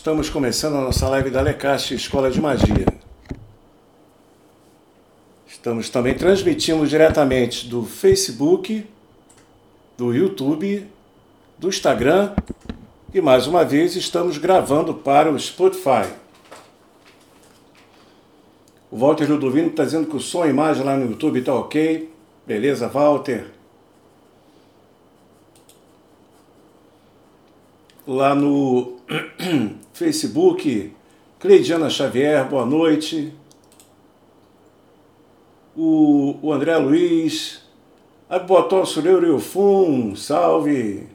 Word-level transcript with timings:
Estamos 0.00 0.30
começando 0.30 0.76
a 0.76 0.80
nossa 0.80 1.06
live 1.10 1.28
da 1.28 1.42
Lecaste 1.42 1.94
Escola 1.94 2.30
de 2.30 2.40
Magia. 2.40 2.86
Estamos 5.46 5.90
também 5.90 6.14
transmitindo 6.14 6.86
diretamente 6.86 7.68
do 7.68 7.84
Facebook, 7.84 8.86
do 9.98 10.14
YouTube, 10.14 10.88
do 11.58 11.68
Instagram 11.68 12.34
e 13.12 13.20
mais 13.20 13.46
uma 13.46 13.62
vez 13.62 13.94
estamos 13.94 14.38
gravando 14.38 14.94
para 14.94 15.30
o 15.30 15.38
Spotify. 15.38 16.10
O 18.90 18.96
Walter 18.96 19.30
Ludovino 19.30 19.68
está 19.68 19.84
dizendo 19.84 20.08
que 20.08 20.16
o 20.16 20.20
som 20.20 20.46
e 20.46 20.48
imagem 20.48 20.82
lá 20.82 20.96
no 20.96 21.10
YouTube 21.10 21.40
está 21.40 21.54
ok. 21.54 22.10
Beleza, 22.46 22.88
Walter? 22.88 23.48
Lá 28.06 28.34
no 28.34 28.99
Facebook, 29.92 30.92
Cleidiana 31.40 31.90
Xavier, 31.90 32.48
boa 32.48 32.64
noite. 32.64 33.32
O, 35.76 36.38
o 36.40 36.52
André 36.52 36.76
Luiz, 36.76 37.60
Abotó 38.28 38.84
Sureiro 38.84 39.40
Fum, 39.40 40.14
salve. 40.14 41.08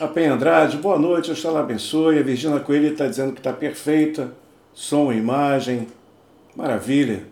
A 0.00 0.08
Penha 0.08 0.34
Andrade, 0.34 0.76
boa 0.76 0.98
noite, 0.98 1.30
Oxalá 1.30 1.60
abençoe. 1.60 2.18
A 2.18 2.22
Virgínia 2.22 2.58
Coelho 2.58 2.88
está 2.88 3.06
dizendo 3.06 3.32
que 3.32 3.38
está 3.40 3.52
perfeita, 3.52 4.34
som 4.74 5.12
e 5.12 5.18
imagem, 5.18 5.86
maravilha. 6.56 7.24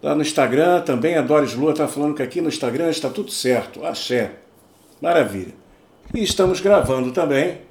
Lá 0.00 0.14
no 0.14 0.22
Instagram 0.22 0.82
também, 0.82 1.16
a 1.16 1.22
Doris 1.22 1.54
Lua 1.54 1.72
está 1.72 1.88
falando 1.88 2.14
que 2.14 2.22
aqui 2.22 2.40
no 2.40 2.48
Instagram 2.48 2.88
está 2.88 3.10
tudo 3.10 3.32
certo, 3.32 3.84
axé, 3.84 4.36
maravilha. 5.00 5.54
E 6.14 6.22
estamos 6.22 6.60
gravando 6.60 7.12
também 7.12 7.62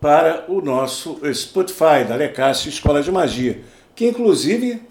para 0.00 0.44
o 0.48 0.60
nosso 0.60 1.18
Spotify 1.34 2.04
da 2.06 2.14
Lecasse 2.14 2.68
Escola 2.68 3.02
de 3.02 3.10
Magia, 3.10 3.62
que 3.94 4.06
inclusive 4.06 4.82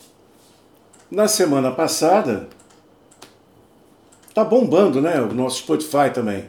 na 1.10 1.28
semana 1.28 1.72
passada 1.72 2.50
tá 4.34 4.44
bombando, 4.44 5.02
né? 5.02 5.22
O 5.22 5.34
nosso 5.34 5.60
Spotify 5.60 6.12
também. 6.14 6.46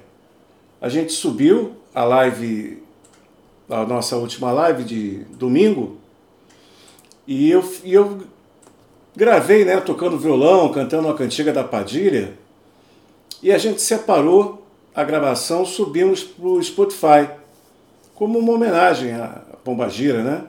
A 0.80 0.88
gente 0.88 1.12
subiu 1.12 1.76
a 1.94 2.04
live, 2.04 2.82
a 3.68 3.84
nossa 3.84 4.16
última 4.16 4.50
live 4.52 4.84
de 4.84 5.18
domingo, 5.38 5.98
e 7.26 7.50
eu, 7.50 7.64
e 7.84 7.92
eu 7.92 8.22
gravei, 9.14 9.64
né, 9.64 9.80
tocando 9.80 10.18
violão, 10.18 10.70
cantando 10.70 11.08
uma 11.08 11.14
cantiga 11.14 11.52
da 11.52 11.64
Padilha, 11.64 12.34
e 13.42 13.50
a 13.52 13.58
gente 13.58 13.80
separou 13.80 14.65
a 14.96 15.04
gravação, 15.04 15.66
subimos 15.66 16.24
para 16.24 16.46
o 16.46 16.62
Spotify, 16.62 17.28
como 18.14 18.38
uma 18.38 18.52
homenagem 18.54 19.12
à 19.12 19.42
Pombagira, 19.62 20.22
né? 20.22 20.44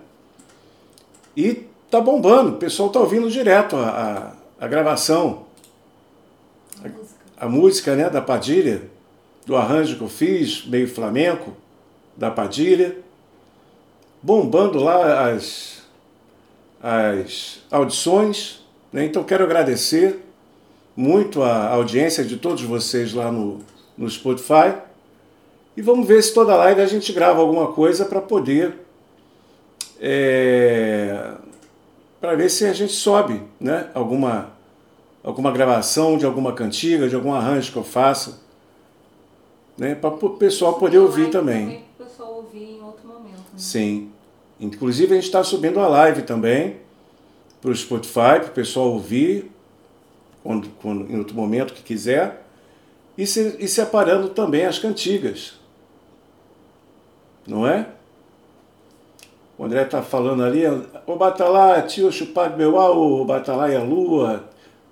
E 1.36 1.66
tá 1.92 2.00
bombando, 2.00 2.52
o 2.52 2.58
pessoal 2.58 2.90
tá 2.90 2.98
ouvindo 2.98 3.30
direto 3.30 3.76
a, 3.76 4.34
a, 4.60 4.66
a 4.66 4.68
gravação, 4.70 5.44
a, 7.38 7.46
a 7.46 7.50
música 7.50 7.94
né, 7.94 8.10
da 8.10 8.22
Padilha 8.22 8.84
do 9.46 9.56
arranjo 9.56 9.98
que 9.98 10.02
eu 10.02 10.10
fiz, 10.10 10.66
meio 10.66 10.88
flamenco, 10.88 11.52
da 12.16 12.32
Padilha, 12.32 12.98
bombando 14.22 14.82
lá 14.82 15.30
as, 15.30 15.84
as 16.82 17.60
audições. 17.70 18.62
Né? 18.94 19.06
Então 19.06 19.24
quero 19.24 19.44
agradecer 19.44 20.20
muito 20.96 21.44
a 21.44 21.70
audiência 21.70 22.24
de 22.24 22.38
todos 22.38 22.64
vocês 22.64 23.14
lá 23.14 23.32
no, 23.32 23.62
no 23.98 24.10
Spotify. 24.10 24.76
E 25.76 25.82
vamos 25.82 26.08
ver 26.08 26.22
se 26.22 26.34
toda 26.34 26.56
live 26.56 26.82
a 26.82 26.86
gente 26.86 27.12
grava 27.14 27.40
alguma 27.40 27.68
coisa 27.68 28.06
para 28.06 28.22
poder. 28.22 28.74
É, 30.00 31.34
para 32.20 32.36
ver 32.36 32.50
se 32.50 32.66
a 32.66 32.74
gente 32.74 32.94
sobe 32.94 33.42
né? 33.60 33.90
alguma, 33.94 34.52
alguma 35.24 35.52
gravação 35.52 36.18
de 36.18 36.26
alguma 36.26 36.54
cantiga, 36.54 37.08
de 37.08 37.16
algum 37.16 37.34
arranjo 37.34 37.72
que 37.72 37.78
eu 37.78 37.84
faça 37.84 38.40
né, 39.78 39.94
para 39.94 40.10
o 40.10 40.30
pessoal 40.32 40.74
poder 40.74 40.98
ouvir 40.98 41.30
também. 41.30 41.84
Para 41.96 42.06
o 42.06 42.10
pessoal 42.10 42.34
ouvir 42.36 42.64
em 42.64 42.82
outro 42.82 43.08
momento. 43.08 43.38
Né? 43.38 43.58
Sim. 43.58 44.12
Inclusive 44.60 45.12
a 45.12 45.16
gente 45.16 45.26
está 45.26 45.44
subindo 45.44 45.80
a 45.80 45.88
live 45.88 46.24
também 46.24 46.78
para 47.62 47.70
o 47.70 47.76
Spotify, 47.76 48.40
para 48.40 48.48
o 48.48 48.52
pessoal 48.52 48.88
ouvir 48.88 49.52
quando, 50.44 50.70
quando, 50.82 51.12
em 51.12 51.18
outro 51.18 51.36
momento 51.36 51.74
que 51.74 51.84
quiser. 51.84 52.47
E, 53.18 53.26
se, 53.26 53.58
e 53.60 53.68
separando 53.68 54.30
também 54.30 54.66
as 54.66 54.78
cantigas. 54.78 55.54
Não 57.48 57.68
é? 57.68 57.88
O 59.58 59.66
André 59.66 59.84
está 59.84 60.04
falando 60.04 60.44
ali, 60.44 60.64
o 61.08 61.16
Batalá, 61.16 61.82
tio 61.82 62.12
Chupado 62.12 62.56
Beuá, 62.56 62.92
o 62.92 63.26
Batalá 63.26 63.72
e 63.72 63.76
a 63.76 63.82
Lua, 63.82 64.44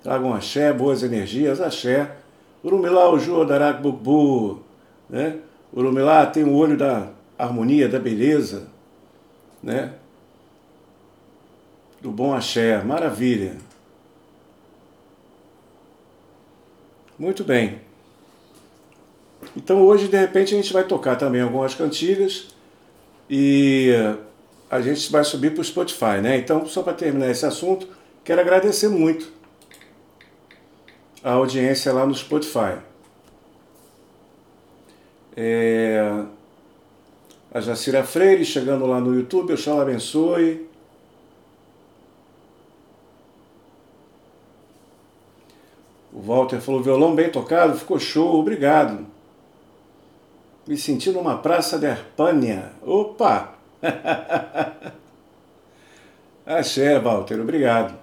tragam 0.02 0.34
axé, 0.34 0.74
boas 0.74 1.04
energias, 1.04 1.62
axé. 1.62 2.16
Urumilá, 2.64 3.12
o 3.12 3.20
Jô, 3.20 3.46
Darak 3.46 3.80
Bubu, 3.80 4.64
né? 5.08 5.38
Urumilá 5.72 6.26
tem 6.26 6.44
o 6.44 6.56
olho 6.56 6.76
da 6.76 7.10
harmonia, 7.38 7.88
da 7.88 8.00
beleza, 8.00 8.68
né? 9.62 9.94
do 12.06 12.12
bom 12.12 12.36
axé, 12.36 12.84
maravilha. 12.84 13.58
Muito 17.18 17.44
bem. 17.44 17.82
Então 19.56 19.82
hoje, 19.82 20.08
de 20.08 20.18
repente, 20.18 20.54
a 20.54 20.58
gente 20.58 20.74
vai 20.74 20.84
tocar 20.84 21.16
também 21.16 21.42
algumas 21.42 21.74
cantigas 21.74 22.48
e 23.30 23.92
a 24.70 24.82
gente 24.82 25.12
vai 25.12 25.24
subir 25.24 25.54
para 25.54 25.62
o 25.62 25.64
Spotify, 25.64 26.20
né? 26.22 26.38
Então, 26.38 26.66
só 26.66 26.84
para 26.84 26.94
terminar 26.94 27.30
esse 27.30 27.46
assunto, 27.46 27.88
quero 28.24 28.42
agradecer 28.42 28.90
muito 28.90 29.32
a 31.24 31.32
audiência 31.32 31.92
lá 31.94 32.06
no 32.06 32.14
Spotify. 32.14 32.78
É, 35.36 36.24
a 37.52 37.62
Jacira 37.62 38.04
Freire 38.04 38.46
chegando 38.46 38.86
lá 38.86 39.00
no 39.00 39.16
YouTube, 39.16 39.54
Oxalá 39.54 39.82
abençoe. 39.84 40.68
O 46.14 46.22
Walter 46.22 46.62
falou, 46.62 46.82
violão 46.82 47.14
bem 47.14 47.30
tocado, 47.30 47.78
ficou 47.78 48.00
show, 48.00 48.40
obrigado. 48.40 49.06
Me 50.68 50.76
senti 50.78 51.12
numa 51.12 51.38
praça 51.38 51.78
de 51.78 51.86
Arpânia. 51.86 52.72
Opa! 52.82 53.54
Axé, 56.46 57.00
Walter, 57.00 57.40
obrigado. 57.40 57.96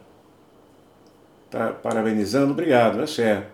Tá 1.51 1.73
parabenizando, 1.73 2.53
obrigado, 2.53 3.03
axé. 3.03 3.47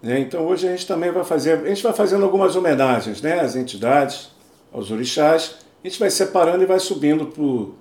Né? 0.00 0.20
Então 0.20 0.46
hoje 0.46 0.68
a 0.68 0.70
gente 0.70 0.86
também 0.86 1.10
vai 1.10 1.24
fazer, 1.24 1.58
a 1.58 1.68
gente 1.68 1.82
vai 1.82 1.92
fazendo 1.92 2.24
algumas 2.24 2.54
homenagens 2.54 3.20
né, 3.20 3.40
às 3.40 3.56
entidades, 3.56 4.30
aos 4.72 4.90
orixás, 4.90 5.56
a 5.82 5.88
gente 5.88 5.98
vai 5.98 6.08
separando 6.08 6.62
e 6.62 6.66
vai 6.66 6.78
subindo 6.78 7.26
para 7.26 7.42
o 7.42 7.74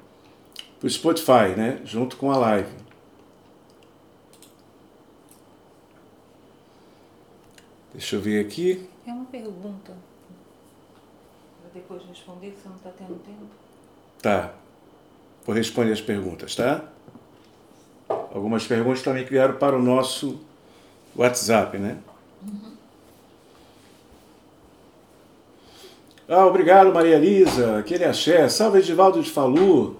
Spotify, 0.89 1.53
né, 1.55 1.79
junto 1.85 2.17
com 2.17 2.31
a 2.31 2.37
live. 2.37 2.84
Deixa 7.95 8.17
eu 8.17 8.21
ver 8.21 8.45
aqui. 8.45 8.89
É 9.07 9.11
uma 9.11 9.23
pergunta. 9.25 9.93
Vou 11.61 11.71
depois 11.73 12.03
responder, 12.03 12.51
que 12.51 12.61
você 12.61 12.67
não 12.67 12.75
está 12.75 12.89
tendo 12.89 13.17
tempo. 13.23 13.45
Tá. 14.21 14.53
Vou 15.45 15.55
responder 15.55 15.93
as 15.93 16.01
perguntas, 16.01 16.55
tá? 16.55 16.83
Algumas 18.09 18.67
perguntas 18.67 19.01
também 19.01 19.25
criaram 19.25 19.55
para 19.55 19.77
o 19.77 19.81
nosso 19.81 20.41
WhatsApp, 21.15 21.77
né? 21.77 21.97
Ah, 26.27 26.45
obrigado, 26.45 26.93
Maria 26.93 27.15
Elisa. 27.15 27.79
Aquele 27.79 28.03
axé. 28.03 28.49
Salve, 28.49 28.79
Edivaldo 28.79 29.23
de 29.23 29.29
Falu. 29.29 29.95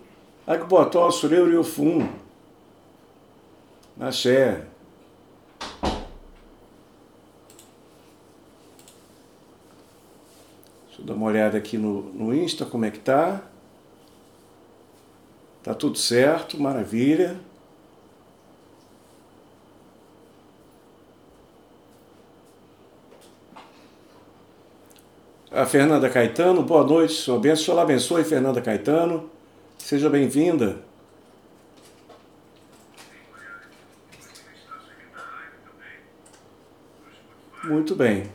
Agbotó, 0.46 1.10
Sureu 1.12 1.50
e 1.50 1.56
Ofum. 1.56 2.10
Axé. 3.98 4.66
Dar 11.06 11.13
uma 11.13 11.28
olhada 11.28 11.56
aqui 11.56 11.78
no, 11.78 12.02
no 12.13 12.34
Insta, 12.34 12.66
como 12.66 12.84
é 12.84 12.90
que 12.90 12.98
tá. 12.98 13.44
Tá 15.62 15.72
tudo 15.75 16.00
certo, 16.00 16.60
maravilha. 16.60 17.40
A 25.52 25.63
Fernanda 25.68 26.10
Caetano, 26.10 26.63
boa 26.63 26.84
noite, 26.84 27.13
sua 27.13 27.38
bênção. 27.38 27.66
Senhor 27.66 27.80
abençoe, 27.80 28.24
Fernanda 28.24 28.60
Caetano. 28.60 29.30
Seja 29.78 30.10
bem-vinda. 30.10 30.80
Muito 37.63 37.96
bem. 37.96 38.35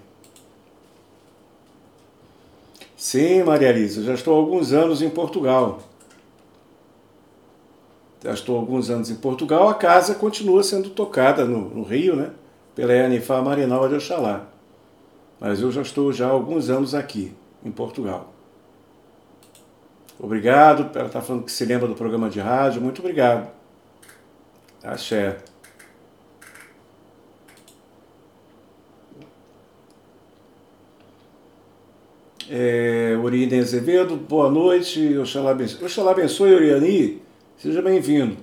Sim, 3.00 3.44
Maria 3.44 3.70
Elisa, 3.70 4.02
já 4.02 4.12
estou 4.12 4.34
há 4.34 4.36
alguns 4.36 4.74
anos 4.74 5.00
em 5.00 5.08
Portugal. 5.08 5.80
Já 8.22 8.34
estou 8.34 8.56
há 8.56 8.60
alguns 8.60 8.90
anos 8.90 9.10
em 9.10 9.14
Portugal. 9.14 9.70
A 9.70 9.74
casa 9.74 10.14
continua 10.14 10.62
sendo 10.62 10.90
tocada 10.90 11.46
no, 11.46 11.70
no 11.70 11.82
Rio, 11.82 12.14
né? 12.14 12.30
Pela 12.74 12.92
Anifá 12.92 13.40
Marinal 13.40 13.88
de 13.88 13.94
Oxalá. 13.94 14.44
Mas 15.40 15.62
eu 15.62 15.72
já 15.72 15.80
estou 15.80 16.12
já 16.12 16.26
há 16.26 16.30
alguns 16.30 16.68
anos 16.68 16.94
aqui, 16.94 17.32
em 17.64 17.70
Portugal. 17.70 18.34
Obrigado. 20.18 20.94
Ela 20.94 21.06
está 21.06 21.22
falando 21.22 21.44
que 21.44 21.52
se 21.52 21.64
lembra 21.64 21.88
do 21.88 21.94
programa 21.94 22.28
de 22.28 22.38
rádio. 22.38 22.82
Muito 22.82 22.98
obrigado. 22.98 23.48
Axé. 24.84 25.38
É, 32.52 33.16
Oriane 33.22 33.60
Azevedo, 33.60 34.16
boa 34.16 34.50
noite. 34.50 35.16
Oxalá 35.18 35.52
abençoe, 35.52 35.84
Oxalá 35.84 36.10
abençoe 36.10 36.52
Oriani. 36.52 37.22
Seja 37.56 37.80
bem-vindo. 37.80 38.36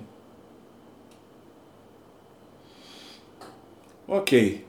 Ok. 4.08 4.66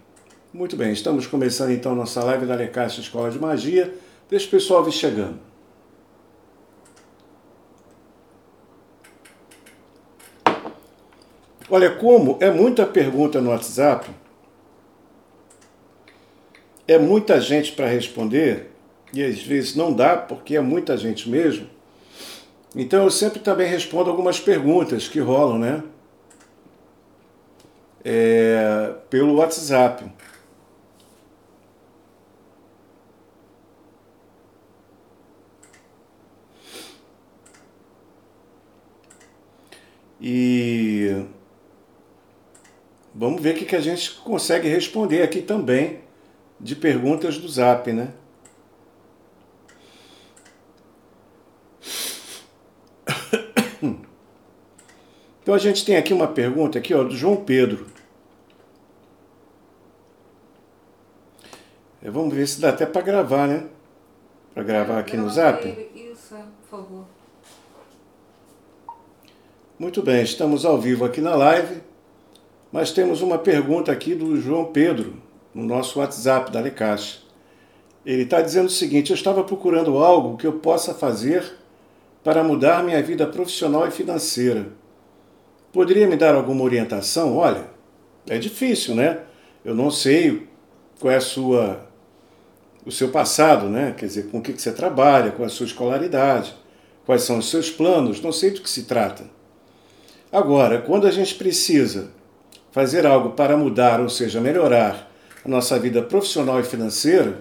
Muito 0.53 0.77
bem, 0.77 0.93
estamos 0.93 1.29
começando 1.29 1.71
então 1.71 1.95
nossa 1.95 2.25
live 2.25 2.47
da 2.47 2.57
Lecaixa 2.57 3.01
Escola 3.01 3.31
de 3.31 3.39
Magia. 3.39 3.95
Deixa 4.29 4.49
o 4.49 4.51
pessoal 4.51 4.83
vir 4.83 4.91
chegando. 4.91 5.39
Olha, 11.71 11.95
como 11.95 12.39
é 12.41 12.51
muita 12.51 12.85
pergunta 12.85 13.41
no 13.41 13.51
WhatsApp, 13.51 14.11
é 16.89 16.99
muita 16.99 17.41
gente 17.41 17.71
para 17.71 17.87
responder, 17.87 18.73
e 19.13 19.25
às 19.25 19.43
vezes 19.43 19.75
não 19.75 19.93
dá, 19.93 20.17
porque 20.17 20.57
é 20.57 20.61
muita 20.61 20.97
gente 20.97 21.29
mesmo. 21.29 21.67
Então 22.77 23.05
eu 23.05 23.11
sempre 23.11 23.41
também 23.41 23.67
respondo 23.67 24.11
algumas 24.11 24.39
perguntas 24.39 25.09
que 25.09 25.21
rolam, 25.21 25.59
né? 25.59 25.83
É, 28.05 28.95
pelo 29.11 29.37
WhatsApp. 29.37 30.05
E 40.21 41.25
vamos 43.15 43.41
ver 43.41 43.55
o 43.55 43.59
que 43.65 43.77
a 43.77 43.81
gente 43.81 44.15
consegue 44.17 44.69
responder 44.69 45.23
aqui 45.23 45.41
também 45.41 46.01
de 46.61 46.75
perguntas 46.75 47.39
do 47.39 47.49
Zap, 47.49 47.93
né? 47.93 48.13
Então 55.49 55.57
a 55.57 55.59
gente 55.59 55.83
tem 55.83 55.97
aqui 55.97 56.13
uma 56.13 56.29
pergunta 56.29 56.79
aqui, 56.79 56.93
ó, 56.93 57.03
do 57.03 57.17
João 57.17 57.37
Pedro. 57.37 57.87
É, 62.03 62.11
vamos 62.11 62.35
ver 62.35 62.47
se 62.47 62.61
dá 62.61 62.69
até 62.69 62.85
para 62.85 63.01
gravar, 63.01 63.49
né? 63.49 63.65
Para 64.53 64.63
gravar 64.63 64.99
aqui 64.99 65.17
no 65.17 65.27
Zap. 65.31 65.67
Isso, 65.95 66.35
por 66.61 66.69
favor. 66.69 67.05
Muito 69.79 70.03
bem, 70.03 70.23
estamos 70.23 70.67
ao 70.67 70.79
vivo 70.79 71.07
aqui 71.07 71.23
na 71.23 71.35
live, 71.35 71.81
mas 72.71 72.91
temos 72.93 73.23
uma 73.23 73.39
pergunta 73.39 73.91
aqui 73.91 74.15
do 74.15 74.39
João 74.39 74.67
Pedro, 74.67 75.15
no 75.55 75.65
nosso 75.65 75.99
WhatsApp 75.99 76.53
da 76.53 76.61
Lecaixa. 76.61 77.21
Ele 78.05 78.25
está 78.25 78.43
dizendo 78.43 78.67
o 78.67 78.71
seguinte: 78.71 79.13
Eu 79.13 79.17
estava 79.17 79.43
procurando 79.43 79.97
algo 79.97 80.37
que 80.37 80.47
eu 80.47 80.59
possa 80.59 80.93
fazer 80.93 81.55
para 82.23 82.45
mudar 82.45 82.85
minha 82.85 83.03
vida 83.03 83.27
profissional 83.27 83.89
e 83.89 83.91
financeira. 83.91 84.77
Poderia 85.73 86.07
me 86.07 86.17
dar 86.17 86.35
alguma 86.35 86.65
orientação? 86.65 87.37
Olha, 87.37 87.65
é 88.29 88.39
difícil, 88.39 88.95
né? 88.95 89.21
Eu 89.65 89.75
não 89.75 89.91
sei 89.91 90.49
qual 90.99 91.13
é 91.13 91.17
a 91.17 91.21
sua 91.21 91.89
o 92.87 92.91
seu 92.91 93.11
passado, 93.11 93.69
né? 93.69 93.95
Quer 93.97 94.07
dizer, 94.07 94.29
com 94.31 94.39
o 94.39 94.43
que 94.43 94.53
você 94.53 94.73
trabalha, 94.73 95.31
qual 95.31 95.45
é 95.45 95.47
a 95.47 95.55
sua 95.55 95.67
escolaridade, 95.67 96.55
quais 97.05 97.23
são 97.23 97.39
os 97.39 97.51
seus 97.51 97.71
planos, 97.71 98.21
não 98.23 98.33
sei 98.33 98.51
do 98.51 98.63
que 98.63 98.71
se 98.71 98.85
trata. 98.85 99.25
Agora, 100.33 100.81
quando 100.81 101.07
a 101.07 101.11
gente 101.11 101.35
precisa 101.35 102.11
fazer 102.73 103.07
algo 103.07 103.31
para 103.31 103.57
mudar, 103.57 104.01
ou 104.01 104.09
seja, 104.09 104.41
melhorar 104.41 105.11
a 105.45 105.49
nossa 105.49 105.79
vida 105.79 106.01
profissional 106.01 106.61
e 106.61 106.65
financeira, 106.65 107.41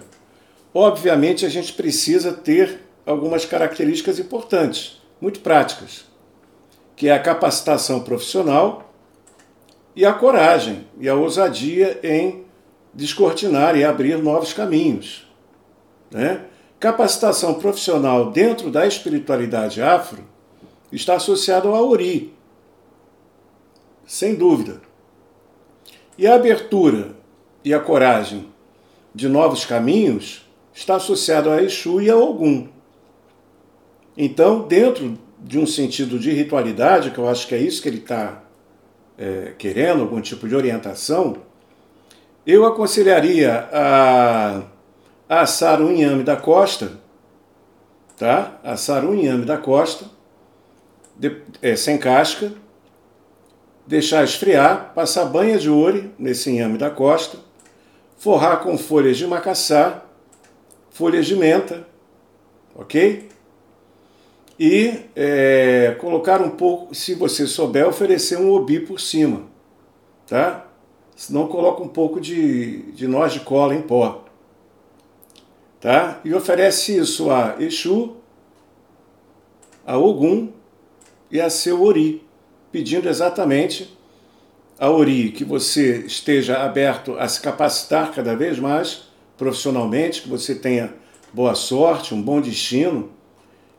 obviamente 0.74 1.46
a 1.46 1.48
gente 1.48 1.72
precisa 1.72 2.32
ter 2.32 2.80
algumas 3.06 3.46
características 3.46 4.18
importantes, 4.18 5.00
muito 5.20 5.40
práticas, 5.40 6.04
que 6.98 7.08
é 7.08 7.12
a 7.12 7.22
capacitação 7.22 8.00
profissional 8.00 8.92
e 9.94 10.04
a 10.04 10.12
coragem 10.12 10.84
e 10.98 11.08
a 11.08 11.14
ousadia 11.14 12.00
em 12.02 12.44
descortinar 12.92 13.76
e 13.76 13.84
abrir 13.84 14.18
novos 14.18 14.52
caminhos. 14.52 15.24
Né? 16.10 16.44
Capacitação 16.80 17.54
profissional 17.54 18.32
dentro 18.32 18.68
da 18.68 18.84
espiritualidade 18.84 19.80
afro 19.80 20.24
está 20.90 21.14
associado 21.14 21.68
ao 21.68 21.88
Ori, 21.88 22.34
sem 24.04 24.34
dúvida. 24.34 24.82
E 26.18 26.26
a 26.26 26.34
abertura 26.34 27.14
e 27.64 27.72
a 27.72 27.78
coragem 27.78 28.52
de 29.14 29.28
novos 29.28 29.64
caminhos 29.64 30.44
está 30.74 30.96
associado 30.96 31.48
a 31.48 31.62
Exu 31.62 32.00
e 32.00 32.10
a 32.10 32.16
Ogum. 32.16 32.66
Então, 34.16 34.66
dentro 34.66 35.16
de 35.40 35.58
um 35.58 35.66
sentido 35.66 36.18
de 36.18 36.32
ritualidade, 36.32 37.10
que 37.10 37.18
eu 37.18 37.28
acho 37.28 37.46
que 37.46 37.54
é 37.54 37.58
isso 37.58 37.80
que 37.82 37.88
ele 37.88 37.98
está 37.98 38.42
é, 39.16 39.52
querendo, 39.58 40.02
algum 40.02 40.20
tipo 40.20 40.48
de 40.48 40.54
orientação, 40.54 41.36
eu 42.46 42.64
aconselharia 42.64 43.68
a, 43.72 44.62
a 45.28 45.40
assar 45.42 45.82
um 45.82 45.92
inhame 45.92 46.22
da 46.22 46.36
costa, 46.36 46.92
tá? 48.16 48.58
Assar 48.64 49.04
um 49.04 49.14
inhame 49.14 49.44
da 49.44 49.58
costa, 49.58 50.06
de, 51.16 51.42
é, 51.60 51.76
sem 51.76 51.98
casca, 51.98 52.52
deixar 53.86 54.24
esfriar, 54.24 54.92
passar 54.94 55.24
banha 55.26 55.58
de 55.58 55.68
ouro 55.68 56.10
nesse 56.18 56.50
inhame 56.50 56.78
da 56.78 56.90
costa, 56.90 57.38
forrar 58.16 58.58
com 58.58 58.76
folhas 58.78 59.16
de 59.16 59.26
macaçá, 59.26 60.04
folhas 60.90 61.26
de 61.26 61.36
menta, 61.36 61.86
ok? 62.74 63.28
E 64.58 65.04
é, 65.14 65.96
colocar 66.00 66.42
um 66.42 66.50
pouco, 66.50 66.94
se 66.94 67.14
você 67.14 67.46
souber, 67.46 67.86
oferecer 67.86 68.38
um 68.38 68.50
obi 68.50 68.80
por 68.80 69.00
cima, 69.00 69.44
tá? 70.26 70.66
Se 71.14 71.32
não, 71.32 71.46
coloca 71.46 71.82
um 71.82 71.88
pouco 71.88 72.20
de, 72.20 72.82
de 72.92 73.06
noz 73.06 73.32
de 73.32 73.40
cola 73.40 73.74
em 73.74 73.82
pó, 73.82 74.24
tá? 75.80 76.20
E 76.24 76.34
oferece 76.34 76.96
isso 76.96 77.30
a 77.30 77.56
Exu, 77.60 78.16
a 79.86 79.96
Ogum 79.96 80.50
e 81.30 81.40
a 81.40 81.48
seu 81.48 81.82
Ori 81.82 82.26
pedindo 82.72 83.08
exatamente 83.08 83.96
a 84.78 84.90
Ori 84.90 85.30
que 85.30 85.44
você 85.44 85.98
esteja 86.06 86.62
aberto 86.62 87.16
a 87.18 87.28
se 87.28 87.40
capacitar 87.40 88.12
cada 88.12 88.36
vez 88.36 88.58
mais 88.58 89.08
profissionalmente, 89.36 90.22
que 90.22 90.28
você 90.28 90.54
tenha 90.54 90.94
boa 91.32 91.54
sorte, 91.54 92.14
um 92.14 92.20
bom 92.20 92.40
destino, 92.40 93.10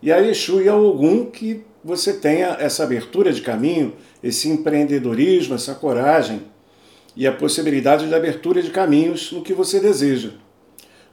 e 0.01 0.11
a 0.11 0.21
Exu 0.21 0.61
e 0.61 0.69
a 0.69 0.75
Ogum 0.75 1.25
que 1.25 1.63
você 1.83 2.13
tenha 2.13 2.57
essa 2.59 2.83
abertura 2.83 3.31
de 3.31 3.41
caminho, 3.41 3.93
esse 4.23 4.49
empreendedorismo, 4.49 5.55
essa 5.55 5.75
coragem 5.75 6.41
e 7.15 7.25
a 7.25 7.31
possibilidade 7.31 8.07
de 8.07 8.15
abertura 8.15 8.61
de 8.61 8.69
caminhos 8.69 9.31
no 9.31 9.41
que 9.41 9.53
você 9.53 9.79
deseja. 9.79 10.31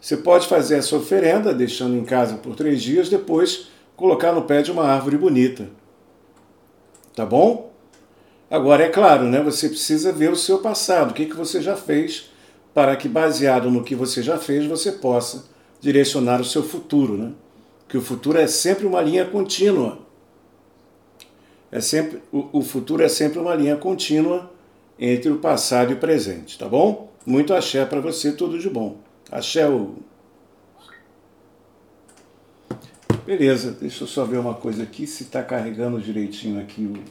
Você 0.01 0.17
pode 0.17 0.47
fazer 0.47 0.77
essa 0.77 0.97
oferenda, 0.97 1.55
deixando 1.55 1.97
em 1.97 2.05
casa 2.05 2.37
por 2.37 2.55
três 2.55 2.83
dias, 2.83 3.09
depois 3.09 3.69
colocar 3.97 4.33
no 4.33 4.43
pé 4.43 4.63
de 4.63 4.71
uma 4.71 4.85
árvore 4.85 5.17
bonita. 5.17 5.69
Tá 7.15 7.25
bom? 7.25 7.73
Agora, 8.49 8.85
é 8.85 8.89
claro, 8.89 9.25
né, 9.25 9.43
você 9.43 9.69
precisa 9.69 10.13
ver 10.13 10.31
o 10.31 10.37
seu 10.37 10.59
passado, 10.59 11.11
o 11.11 11.15
que, 11.15 11.27
que 11.27 11.35
você 11.35 11.61
já 11.61 11.75
fez, 11.75 12.31
para 12.73 12.95
que, 12.95 13.09
baseado 13.09 13.71
no 13.71 13.83
que 13.83 13.95
você 13.95 14.23
já 14.23 14.39
fez, 14.39 14.67
você 14.67 14.93
possa 14.93 15.47
direcionar 15.81 16.41
o 16.41 16.45
seu 16.45 16.63
futuro. 16.63 17.17
Né? 17.17 17.33
Que 17.89 17.97
o 17.97 18.03
futuro 18.03 18.39
é 18.39 18.47
sempre 18.47 18.87
uma 18.87 19.01
linha 19.01 19.25
contínua. 19.25 19.99
É 21.71 21.81
sempre, 21.81 22.23
o, 22.33 22.59
o 22.59 22.63
futuro 22.63 23.03
é 23.03 23.09
sempre 23.09 23.39
uma 23.39 23.55
linha 23.55 23.77
contínua 23.77 24.51
entre 24.99 25.31
o 25.31 25.39
passado 25.39 25.91
e 25.91 25.95
o 25.95 25.99
presente, 25.99 26.59
tá 26.59 26.69
bom? 26.69 27.13
Muito 27.25 27.53
axé 27.53 27.85
para 27.85 28.01
você, 28.01 28.33
tudo 28.33 28.59
de 28.59 28.71
bom. 28.71 28.99
Axé 29.31 29.69
o. 29.69 29.97
Beleza, 33.25 33.73
deixa 33.73 34.05
eu 34.05 34.09
só 34.09 34.25
ver 34.25 34.39
uma 34.39 34.55
coisa 34.55 34.85
aqui, 34.85 35.07
se 35.07 35.25
está 35.25 35.43
carregando 35.43 36.01
direitinho 36.01 36.61
aqui 36.61 36.87
o 36.87 37.03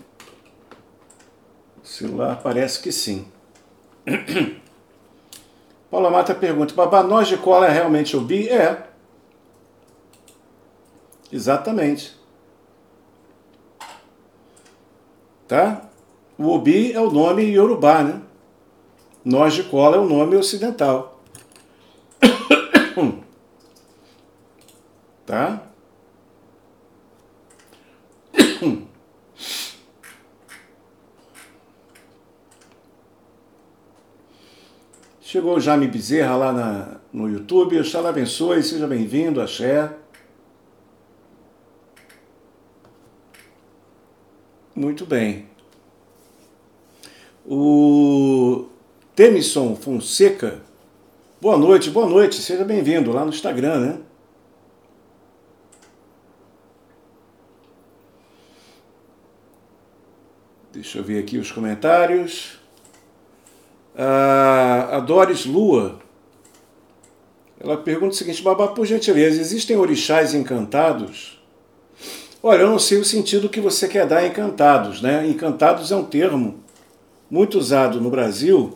celular, 1.85 2.39
parece 2.41 2.81
que 2.81 2.91
sim. 2.91 3.27
Paula 5.91 6.09
Mata 6.09 6.33
pergunta, 6.33 6.73
babá, 6.73 7.03
nós 7.03 7.27
de 7.27 7.37
cola 7.37 7.67
é 7.67 7.71
realmente 7.71 8.15
o 8.15 8.21
bi? 8.21 8.49
É. 8.49 8.94
Exatamente. 11.35 12.15
Tá? 15.45 15.89
O 16.37 16.47
Obi 16.47 16.93
é 16.93 16.99
o 17.01 17.11
nome 17.11 17.43
Yorubá, 17.43 18.01
né? 18.03 18.21
Nós 19.23 19.53
de 19.53 19.63
cola 19.63 19.97
é 19.97 19.99
o 19.99 20.07
nome 20.07 20.37
ocidental. 20.37 21.21
tá? 25.25 25.61
Chegou 35.19 35.57
o 35.57 35.59
Jaime 35.59 35.89
Bezerra 35.89 36.37
lá 36.37 36.53
na, 36.53 37.01
no 37.11 37.27
YouTube. 37.29 37.77
Oxalá 37.81 38.07
abençoe, 38.07 38.63
seja 38.63 38.87
bem-vindo, 38.87 39.41
axé. 39.41 40.04
Muito 44.75 45.05
bem. 45.05 45.45
O 47.45 48.67
Temison 49.15 49.73
Fonseca. 49.73 50.61
Boa 51.39 51.57
noite, 51.57 51.89
boa 51.89 52.09
noite, 52.09 52.35
seja 52.41 52.65
bem-vindo 52.65 53.13
lá 53.13 53.23
no 53.23 53.29
Instagram, 53.29 53.79
né? 53.79 53.97
Deixa 60.73 60.97
eu 60.97 61.03
ver 61.05 61.23
aqui 61.23 61.37
os 61.37 61.53
comentários. 61.53 62.59
A, 63.95 64.99
Doris 64.99 65.45
Lua, 65.45 65.99
ela 67.57 67.77
pergunta 67.77 68.13
o 68.13 68.17
seguinte, 68.17 68.43
Babá, 68.43 68.67
por 68.67 68.85
gentileza, 68.85 69.39
existem 69.39 69.77
orixás 69.77 70.33
encantados? 70.33 71.44
Olha, 72.47 72.61
eu 72.61 72.69
não 72.69 72.77
sei 72.77 72.99
o 72.99 73.03
sentido 73.03 73.49
que 73.49 73.59
você 73.59 73.87
quer 73.87 74.05
dar 74.05 74.23
encantados, 74.23 75.01
né? 75.01 75.27
Encantados 75.27 75.91
é 75.91 75.95
um 75.95 76.03
termo 76.03 76.59
muito 77.27 77.57
usado 77.57 77.99
no 77.99 78.11
Brasil 78.11 78.75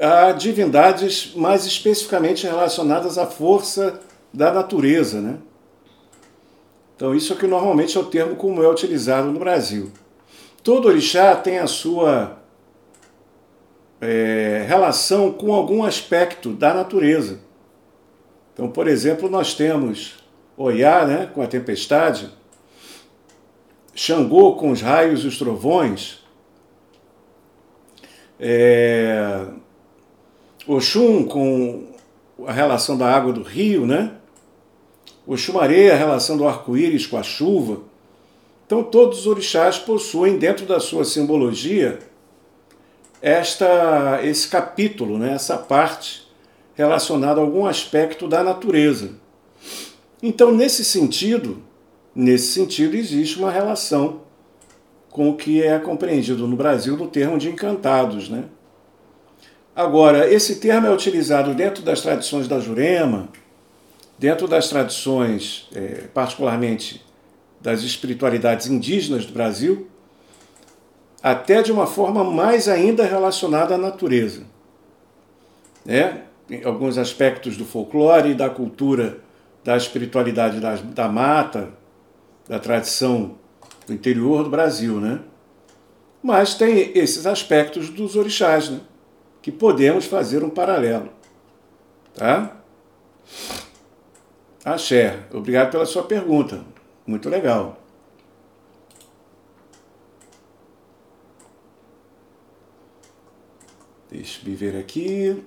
a 0.00 0.32
divindades 0.32 1.32
mais 1.36 1.64
especificamente 1.64 2.44
relacionadas 2.44 3.18
à 3.18 3.26
força 3.28 4.00
da 4.34 4.52
natureza, 4.52 5.20
né? 5.20 5.38
Então 6.96 7.14
isso 7.14 7.34
é 7.34 7.36
que 7.36 7.46
normalmente 7.46 7.96
é 7.96 8.00
o 8.00 8.06
termo 8.06 8.34
como 8.34 8.60
é 8.64 8.68
utilizado 8.68 9.30
no 9.30 9.38
Brasil. 9.38 9.92
Todo 10.60 10.88
orixá 10.88 11.36
tem 11.36 11.60
a 11.60 11.68
sua 11.68 12.36
é, 14.00 14.64
relação 14.66 15.30
com 15.30 15.54
algum 15.54 15.84
aspecto 15.84 16.50
da 16.50 16.74
natureza. 16.74 17.38
Então, 18.52 18.68
por 18.68 18.88
exemplo, 18.88 19.30
nós 19.30 19.54
temos 19.54 20.20
Oiá, 20.64 21.04
né, 21.04 21.28
com 21.34 21.42
a 21.42 21.46
tempestade, 21.48 22.30
Xangô 23.96 24.54
com 24.54 24.70
os 24.70 24.80
raios 24.80 25.24
e 25.24 25.26
os 25.26 25.36
trovões, 25.36 26.22
é, 28.38 29.44
Oxum 30.64 31.24
com 31.24 31.88
a 32.46 32.52
relação 32.52 32.96
da 32.96 33.12
água 33.12 33.32
do 33.32 33.42
rio, 33.42 33.88
né? 33.88 34.12
Oxumaré, 35.26 35.90
a 35.90 35.96
relação 35.96 36.36
do 36.36 36.46
arco-íris 36.46 37.08
com 37.08 37.16
a 37.16 37.24
chuva. 37.24 37.80
Então, 38.64 38.84
todos 38.84 39.18
os 39.18 39.26
orixás 39.26 39.80
possuem, 39.80 40.38
dentro 40.38 40.64
da 40.64 40.78
sua 40.78 41.04
simbologia, 41.04 41.98
esta, 43.20 44.20
esse 44.22 44.46
capítulo, 44.46 45.18
né, 45.18 45.32
essa 45.32 45.58
parte 45.58 46.24
relacionada 46.76 47.40
a 47.40 47.42
algum 47.42 47.66
aspecto 47.66 48.28
da 48.28 48.44
natureza. 48.44 49.21
Então, 50.22 50.52
nesse 50.52 50.84
sentido, 50.84 51.62
nesse 52.14 52.52
sentido 52.52 52.96
existe 52.96 53.38
uma 53.38 53.50
relação 53.50 54.20
com 55.10 55.28
o 55.28 55.36
que 55.36 55.62
é 55.62 55.78
compreendido 55.78 56.46
no 56.46 56.56
Brasil 56.56 56.96
no 56.96 57.08
termo 57.08 57.36
de 57.36 57.50
encantados, 57.50 58.28
né? 58.28 58.44
Agora, 59.74 60.30
esse 60.30 60.56
termo 60.56 60.86
é 60.86 60.90
utilizado 60.92 61.54
dentro 61.54 61.82
das 61.82 62.00
tradições 62.02 62.46
da 62.46 62.60
Jurema, 62.60 63.28
dentro 64.18 64.46
das 64.46 64.68
tradições, 64.68 65.68
é, 65.74 66.04
particularmente 66.12 67.02
das 67.60 67.82
espiritualidades 67.82 68.66
indígenas 68.66 69.24
do 69.24 69.32
Brasil, 69.32 69.88
até 71.22 71.62
de 71.62 71.72
uma 71.72 71.86
forma 71.86 72.22
mais 72.22 72.68
ainda 72.68 73.04
relacionada 73.04 73.74
à 73.74 73.78
natureza. 73.78 74.42
Né? 75.84 76.22
Alguns 76.64 76.98
aspectos 76.98 77.56
do 77.56 77.64
folclore, 77.64 78.34
da 78.34 78.50
cultura, 78.50 79.20
da 79.64 79.76
espiritualidade 79.76 80.60
da, 80.60 80.74
da 80.76 81.08
mata, 81.08 81.70
da 82.48 82.58
tradição 82.58 83.38
do 83.86 83.92
interior 83.92 84.44
do 84.44 84.50
Brasil, 84.50 85.00
né? 85.00 85.20
Mas 86.22 86.54
tem 86.54 86.96
esses 86.96 87.26
aspectos 87.26 87.88
dos 87.90 88.16
orixás, 88.16 88.70
né? 88.70 88.80
Que 89.40 89.50
podemos 89.50 90.06
fazer 90.06 90.44
um 90.44 90.50
paralelo, 90.50 91.10
tá? 92.14 92.56
Axé, 94.64 95.24
obrigado 95.32 95.72
pela 95.72 95.84
sua 95.84 96.04
pergunta, 96.04 96.64
muito 97.06 97.28
legal. 97.28 97.82
Deixa 104.08 104.40
eu 104.46 104.54
ver 104.54 104.76
aqui. 104.76 105.42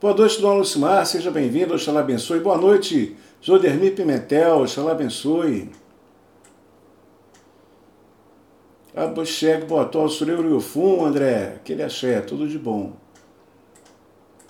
Boa 0.00 0.14
noite, 0.14 0.40
Dona 0.40 0.54
Lucimar, 0.54 1.04
seja 1.04 1.28
bem-vindo, 1.28 1.74
Oxalá 1.74 1.98
abençoe. 1.98 2.38
Boa 2.38 2.56
noite, 2.56 3.16
Jodermi 3.40 3.90
Pimentel, 3.90 4.60
Oxalá 4.60 4.92
abençoe. 4.92 5.72
Abocheg, 8.94 9.64
Botol, 9.64 10.08
Sureiro 10.08 10.48
Yofum, 10.48 11.04
André, 11.04 11.54
aquele 11.56 11.82
axé, 11.82 12.20
tudo 12.20 12.46
de 12.46 12.56
bom. 12.56 12.92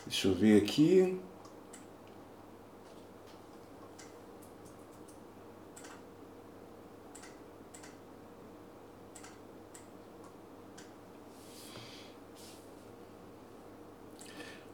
Deixa 0.06 0.28
eu 0.28 0.34
ver 0.34 0.60
aqui. 0.60 1.18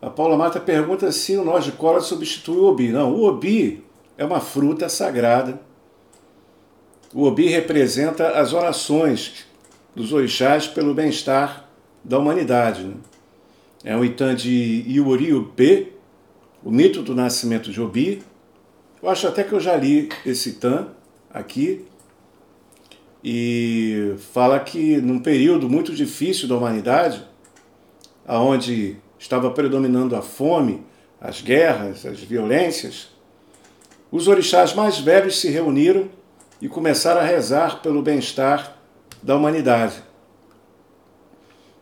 A 0.05 0.11
Paula 0.11 0.37
Mata 0.37 0.61
pergunta 0.61 1.11
se 1.11 1.35
o 1.35 1.43
nós 1.43 1.65
de 1.65 1.73
cola 1.73 1.99
substitui 1.99 2.59
o 2.59 2.65
obi. 2.65 2.89
Não, 2.89 3.15
o 3.15 3.25
obi 3.25 3.83
é 4.19 4.25
uma 4.25 4.39
fruta 4.39 4.87
sagrada. 4.87 5.59
O 7.15 7.23
obi 7.23 7.49
representa 7.49 8.33
as 8.33 8.53
orações 8.53 9.47
dos 9.97 10.13
orixás 10.13 10.67
pelo 10.67 10.93
bem-estar 10.93 11.71
da 12.05 12.19
humanidade. 12.19 12.85
Né? 12.85 12.95
É 13.83 13.97
um 13.97 14.05
itã 14.05 14.35
de 14.35 14.85
Iori 14.87 15.33
o 15.33 16.71
mito 16.71 17.03
do 17.03 17.15
nascimento 17.15 17.71
de 17.71 17.81
Obi. 17.81 18.23
Eu 19.03 19.09
acho 19.09 19.27
até 19.27 19.43
que 19.43 19.55
eu 19.55 19.61
já 19.61 19.75
li 19.75 20.11
esse 20.27 20.51
itã 20.51 20.89
aqui. 21.33 21.83
E 23.25 24.17
fala 24.35 24.61
que 24.61 24.99
num 24.99 25.19
período 25.19 25.67
muito 25.67 25.95
difícil 25.95 26.47
da 26.47 26.59
humanidade, 26.59 27.25
aonde 28.27 29.03
estava 29.25 29.51
predominando 29.51 30.15
a 30.15 30.21
fome, 30.21 30.85
as 31.19 31.41
guerras, 31.41 32.05
as 32.05 32.21
violências, 32.21 33.09
os 34.13 34.29
orixás 34.29 34.75
mais 34.75 34.99
velhos 34.99 35.41
se 35.41 35.49
reuniram 35.49 36.11
e 36.61 36.69
começaram 36.69 37.23
a 37.23 37.25
rezar 37.25 37.81
pelo 37.81 38.03
bem-estar 38.03 38.77
da 39.23 39.35
humanidade. 39.35 40.03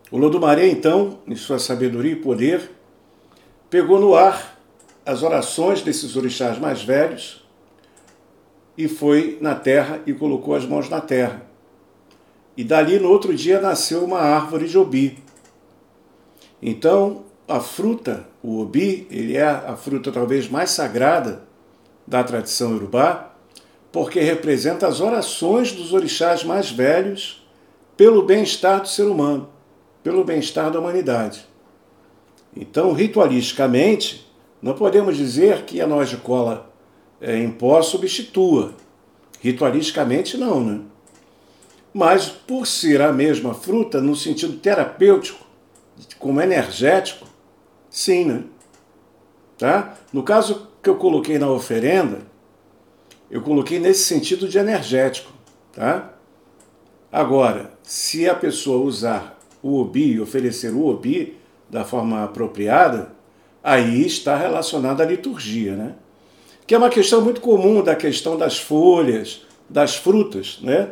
O 0.09 0.17
Lodumaré, 0.17 0.67
então, 0.67 1.19
em 1.27 1.35
sua 1.35 1.59
sabedoria 1.59 2.13
e 2.13 2.15
poder, 2.15 2.71
pegou 3.69 3.99
no 3.99 4.15
ar 4.15 4.57
as 5.05 5.21
orações 5.21 5.81
desses 5.81 6.15
orixás 6.15 6.57
mais 6.57 6.81
velhos 6.81 7.45
e 8.77 8.87
foi 8.87 9.37
na 9.41 9.53
terra 9.53 9.99
e 10.05 10.13
colocou 10.13 10.55
as 10.55 10.65
mãos 10.65 10.87
na 10.87 11.01
terra. 11.01 11.45
E 12.55 12.63
dali, 12.63 12.99
no 12.99 13.09
outro 13.09 13.33
dia, 13.33 13.59
nasceu 13.59 14.05
uma 14.05 14.19
árvore 14.19 14.69
de 14.69 14.77
Obi. 14.77 15.21
Então, 16.61 17.25
a 17.47 17.59
fruta, 17.59 18.27
o 18.41 18.61
obi, 18.61 19.07
ele 19.11 19.35
é 19.35 19.45
a 19.45 19.75
fruta 19.75 20.11
talvez 20.11 20.49
mais 20.49 20.71
sagrada 20.71 21.43
da 22.07 22.23
tradição 22.23 22.73
urubá, 22.75 23.33
porque 23.91 24.19
representa 24.19 24.87
as 24.87 25.01
orações 25.01 25.71
dos 25.71 25.93
orixás 25.93 26.43
mais 26.43 26.71
velhos 26.71 27.45
pelo 27.95 28.23
bem-estar 28.23 28.81
do 28.81 28.87
ser 28.87 29.03
humano, 29.03 29.49
pelo 30.01 30.23
bem-estar 30.23 30.71
da 30.71 30.79
humanidade. 30.79 31.45
Então, 32.55 32.93
ritualisticamente, 32.93 34.27
não 34.61 34.73
podemos 34.73 35.17
dizer 35.17 35.63
que 35.63 35.81
a 35.81 35.87
noz 35.87 36.09
de 36.09 36.17
cola 36.17 36.71
é, 37.21 37.37
em 37.37 37.49
pó 37.49 37.81
substitua. 37.81 38.73
Ritualisticamente, 39.39 40.37
não, 40.37 40.63
né? 40.63 40.81
Mas 41.93 42.27
por 42.27 42.65
ser 42.65 43.01
a 43.01 43.13
mesma 43.13 43.53
fruta, 43.53 44.01
no 44.01 44.15
sentido 44.15 44.57
terapêutico, 44.57 45.45
como 46.17 46.41
energético, 46.41 47.27
sim, 47.93 48.25
né? 48.25 48.43
Tá? 49.55 49.93
No 50.11 50.23
caso 50.23 50.67
que 50.81 50.89
eu 50.89 50.95
coloquei 50.95 51.37
na 51.37 51.49
oferenda, 51.49 52.21
eu 53.29 53.41
coloquei 53.41 53.79
nesse 53.79 54.05
sentido 54.05 54.49
de 54.49 54.57
energético, 54.57 55.31
tá? 55.71 56.11
Agora, 57.11 57.71
se 57.83 58.27
a 58.27 58.33
pessoa 58.33 58.83
usar 58.83 59.39
o 59.61 59.79
obi, 59.79 60.19
oferecer 60.19 60.73
o 60.73 60.87
obi 60.87 61.37
da 61.69 61.85
forma 61.85 62.23
apropriada, 62.23 63.13
aí 63.63 64.03
está 64.03 64.35
relacionada 64.35 65.03
à 65.03 65.05
liturgia, 65.05 65.75
né? 65.75 65.93
Que 66.65 66.73
é 66.73 66.77
uma 66.77 66.89
questão 66.89 67.21
muito 67.21 67.41
comum 67.41 67.83
da 67.83 67.95
questão 67.95 68.35
das 68.35 68.57
folhas, 68.57 69.45
das 69.69 69.95
frutas, 69.95 70.57
né? 70.63 70.89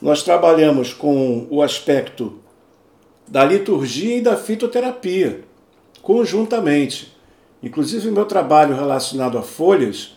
Nós 0.00 0.22
trabalhamos 0.22 0.94
com 0.94 1.46
o 1.50 1.60
aspecto 1.60 2.40
da 3.28 3.44
liturgia 3.44 4.16
e 4.16 4.22
da 4.22 4.36
fitoterapia, 4.38 5.49
conjuntamente. 6.02 7.16
Inclusive, 7.62 8.08
o 8.08 8.12
meu 8.12 8.24
trabalho 8.24 8.74
relacionado 8.74 9.36
a 9.36 9.42
folhas, 9.42 10.16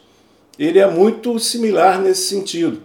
ele 0.57 0.79
é 0.79 0.89
muito 0.89 1.37
similar 1.39 1.99
nesse 1.99 2.27
sentido. 2.27 2.81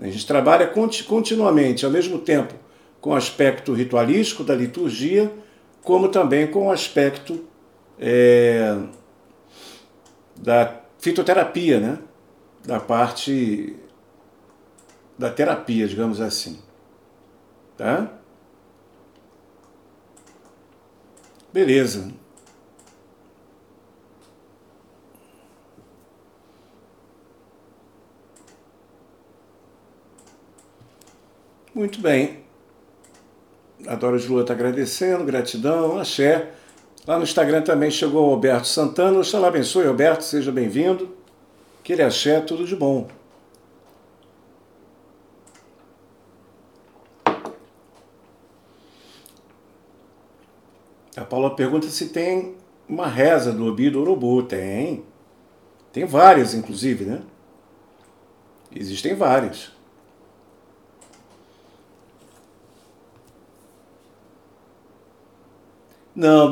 A 0.00 0.06
gente 0.06 0.26
trabalha 0.26 0.66
continuamente, 1.06 1.84
ao 1.84 1.90
mesmo 1.90 2.18
tempo, 2.18 2.54
com 3.00 3.10
o 3.10 3.14
aspecto 3.14 3.72
ritualístico 3.72 4.44
da 4.44 4.54
liturgia, 4.54 5.30
como 5.82 6.08
também 6.08 6.46
com 6.46 6.66
o 6.66 6.70
aspecto 6.70 7.44
é, 7.98 8.76
da 10.36 10.80
fitoterapia, 10.98 11.80
né? 11.80 11.98
da 12.64 12.78
parte 12.78 13.76
da 15.18 15.30
terapia, 15.30 15.86
digamos 15.86 16.20
assim. 16.20 16.58
Tá? 17.76 18.19
Beleza. 21.52 22.12
Muito 31.74 32.00
bem. 32.00 32.40
A 33.86 33.94
Dora 33.94 34.18
de 34.18 34.28
Lua 34.28 34.42
está 34.42 34.52
agradecendo, 34.52 35.24
gratidão, 35.24 35.98
axé. 35.98 36.50
Lá 37.06 37.16
no 37.16 37.24
Instagram 37.24 37.62
também 37.62 37.90
chegou 37.90 38.28
o 38.28 38.32
Alberto 38.32 38.68
Santana. 38.68 39.18
Oxalá 39.18 39.48
abençoe, 39.48 39.86
Alberto, 39.86 40.22
seja 40.22 40.52
bem-vindo. 40.52 41.16
Que 41.82 41.94
ele 41.94 42.02
axé, 42.02 42.40
tudo 42.40 42.66
de 42.66 42.76
bom. 42.76 43.08
A 51.20 51.24
Paula 51.24 51.54
pergunta 51.54 51.86
se 51.88 52.06
tem 52.08 52.54
uma 52.88 53.06
reza 53.06 53.52
do 53.52 53.66
Obi 53.66 53.90
do 53.90 54.00
Urubu. 54.00 54.42
Tem. 54.42 55.04
Tem 55.92 56.06
várias, 56.06 56.54
inclusive, 56.54 57.04
né? 57.04 57.20
Existem 58.74 59.14
várias. 59.14 59.70
Não, 66.16 66.50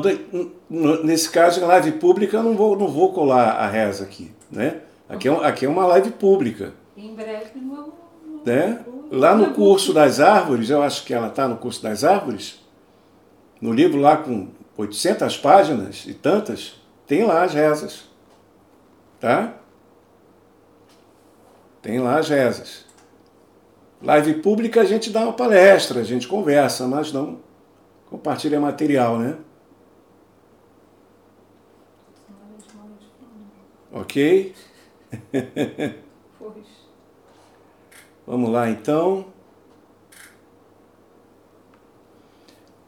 nesse 1.03 1.31
caso, 1.31 1.59
em 1.59 1.63
live 1.63 1.93
pública, 1.93 2.37
eu 2.37 2.43
não 2.43 2.55
vou, 2.55 2.77
não 2.77 2.87
vou 2.87 3.11
colar 3.11 3.53
a 3.53 3.67
reza 3.67 4.03
aqui. 4.03 4.31
Né? 4.51 4.81
Aqui, 5.07 5.27
é, 5.27 5.31
aqui 5.47 5.65
é 5.65 5.69
uma 5.69 5.87
live 5.87 6.11
pública. 6.11 6.75
Em 6.95 7.15
breve, 7.15 7.59
no, 7.59 7.91
né? 8.45 8.85
Lá 9.11 9.33
no 9.33 9.51
curso 9.55 9.93
das 9.93 10.19
árvores, 10.19 10.69
eu 10.69 10.83
acho 10.83 11.03
que 11.05 11.13
ela 11.13 11.27
está 11.27 11.47
no 11.47 11.57
curso 11.57 11.81
das 11.81 12.03
árvores, 12.03 12.59
no 13.59 13.73
livro 13.73 13.99
lá 13.99 14.17
com 14.17 14.58
800 14.79 15.37
páginas 15.39 16.05
e 16.05 16.13
tantas, 16.13 16.79
tem 17.05 17.25
lá 17.25 17.43
as 17.43 17.53
rezas. 17.53 18.07
Tá? 19.19 19.55
Tem 21.81 21.99
lá 21.99 22.17
as 22.17 22.29
rezas. 22.29 22.85
Live 24.01 24.35
pública 24.35 24.79
a 24.79 24.85
gente 24.85 25.09
dá 25.09 25.23
uma 25.23 25.33
palestra, 25.33 25.99
a 25.99 26.03
gente 26.05 26.29
conversa, 26.29 26.87
mas 26.87 27.11
não 27.11 27.41
compartilha 28.05 28.57
material, 28.57 29.19
né? 29.19 29.37
Ok? 33.91 34.55
Pois. 36.39 36.67
Vamos 38.25 38.49
lá 38.49 38.69
então. 38.69 39.25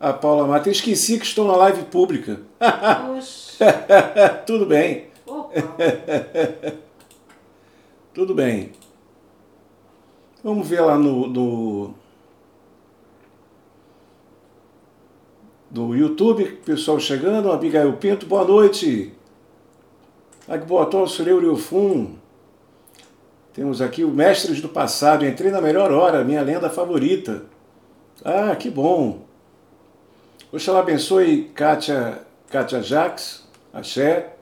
A 0.02 0.12
Paula 0.12 0.48
Mata, 0.48 0.68
eu 0.68 0.72
esqueci 0.72 1.20
que 1.20 1.26
estou 1.26 1.46
na 1.46 1.56
live 1.56 1.84
pública. 1.84 2.40
Tudo 4.48 4.66
bem. 4.66 5.06
Tudo 8.12 8.34
bem. 8.34 8.72
Vamos 10.44 10.68
ver 10.68 10.82
lá 10.82 10.98
no, 10.98 11.28
no, 11.28 11.94
no 15.70 15.96
YouTube, 15.96 16.46
pessoal 16.66 17.00
chegando. 17.00 17.52
Abigail 17.52 17.94
Pinto, 17.98 18.26
boa 18.26 18.44
noite. 18.44 19.14
Agbotol 20.48 21.08
Sureuriofum. 21.08 22.16
Temos 23.54 23.80
aqui 23.84 24.04
o 24.04 24.10
Mestres 24.10 24.62
do 24.62 24.70
Passado. 24.70 25.24
Entrei 25.28 25.52
na 25.52 25.62
melhor 25.62 25.92
hora, 25.92 26.24
minha 26.24 26.42
lenda 26.42 26.72
favorita. 26.72 27.44
Ah, 28.26 28.56
que 28.56 28.72
bom. 28.72 29.30
Oxalá 30.54 30.80
abençoe 30.82 31.46
Kátia, 31.56 32.24
Kátia 32.50 32.84
Jax, 32.84 33.48
Axé, 33.72 34.34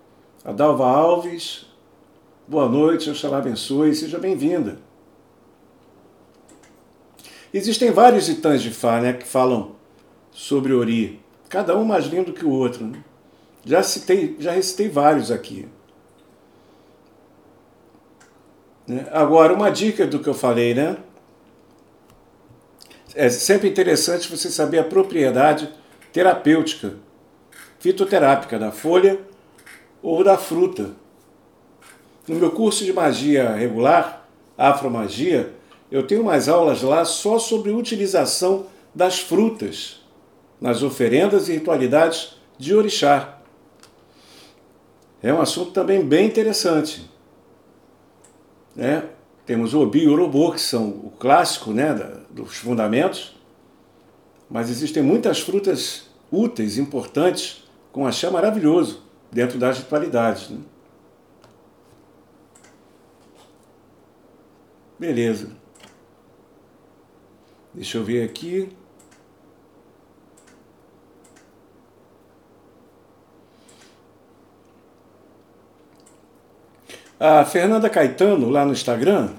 Adalva 0.44 0.88
Alves. 0.88 1.68
Boa 2.48 2.68
noite, 2.68 3.12
Oxalá 3.12 3.38
abençoe, 3.38 3.94
seja 3.94 4.18
bem-vinda. 4.18 4.80
Existem 7.54 7.92
vários 7.92 8.28
itãs 8.28 8.60
de 8.60 8.72
Fá 8.72 9.00
né, 9.00 9.14
que 9.14 9.28
falam 9.28 9.76
sobre 10.32 10.74
Ori, 10.74 11.22
cada 11.48 11.78
um 11.78 11.86
mais 11.86 12.06
lindo 12.06 12.34
que 12.34 12.44
o 12.44 12.50
outro. 12.50 12.88
Né? 12.88 13.04
Já 13.64 13.84
citei, 13.84 14.36
já 14.40 14.52
recitei 14.52 14.90
vários 14.90 15.30
aqui. 15.30 15.68
Né? 18.88 19.08
Agora, 19.12 19.54
uma 19.54 19.70
dica 19.70 20.08
do 20.08 20.18
que 20.18 20.28
eu 20.28 20.34
falei, 20.34 20.74
né? 20.74 20.98
É 23.14 23.30
sempre 23.30 23.70
interessante 23.70 24.28
você 24.28 24.50
saber 24.50 24.80
a 24.80 24.84
propriedade 24.84 25.72
terapêutica, 26.12 26.96
fitoterápica 27.80 28.58
da 28.58 28.72
folha 28.72 29.20
ou 30.02 30.24
da 30.24 30.38
fruta. 30.38 30.92
No 32.28 32.36
meu 32.36 32.52
curso 32.52 32.86
de 32.86 32.94
magia 32.94 33.54
regular, 33.54 34.28
Afromagia, 34.58 35.54
eu 35.92 36.06
tenho 36.06 36.22
umas 36.22 36.50
aulas 36.50 36.82
lá 36.82 37.06
só 37.06 37.40
sobre 37.40 37.72
utilização 37.72 38.68
das 38.94 39.20
frutas 39.20 40.00
nas 40.60 40.84
oferendas 40.84 41.48
e 41.48 41.54
ritualidades 41.54 42.36
de 42.58 42.76
orixá. 42.76 43.40
É 45.22 45.34
um 45.34 45.42
assunto 45.42 45.72
também 45.72 46.04
bem 46.04 46.28
interessante. 46.28 47.10
Né? 48.76 49.04
Temos 49.46 49.74
o 49.74 49.82
Obi 49.82 50.04
e 50.04 50.08
o 50.08 50.14
Urubu, 50.14 50.52
que 50.52 50.62
são 50.62 50.90
o 50.90 51.14
clássico 51.18 51.72
né, 51.72 51.94
dos 52.30 52.58
fundamentos, 52.58 53.36
mas 54.50 54.70
existem 54.70 55.04
muitas 55.04 55.40
frutas 55.40 56.10
úteis, 56.32 56.78
importantes, 56.78 57.64
com 57.92 58.08
axé 58.08 58.30
maravilhoso 58.30 59.04
dentro 59.32 59.60
das 59.60 59.78
ritualidades. 59.78 60.50
Né? 60.50 60.60
Beleza. 64.98 65.52
Deixa 67.74 67.98
eu 67.98 68.04
ver 68.04 68.24
aqui. 68.24 68.70
A 77.20 77.44
Fernanda 77.46 77.90
Caetano, 77.90 78.50
lá 78.50 78.66
no 78.66 78.72
Instagram, 78.72 79.34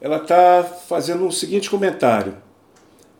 ela 0.00 0.18
está 0.18 0.62
fazendo 0.62 1.26
um 1.26 1.30
seguinte 1.30 1.68
comentário. 1.68 2.36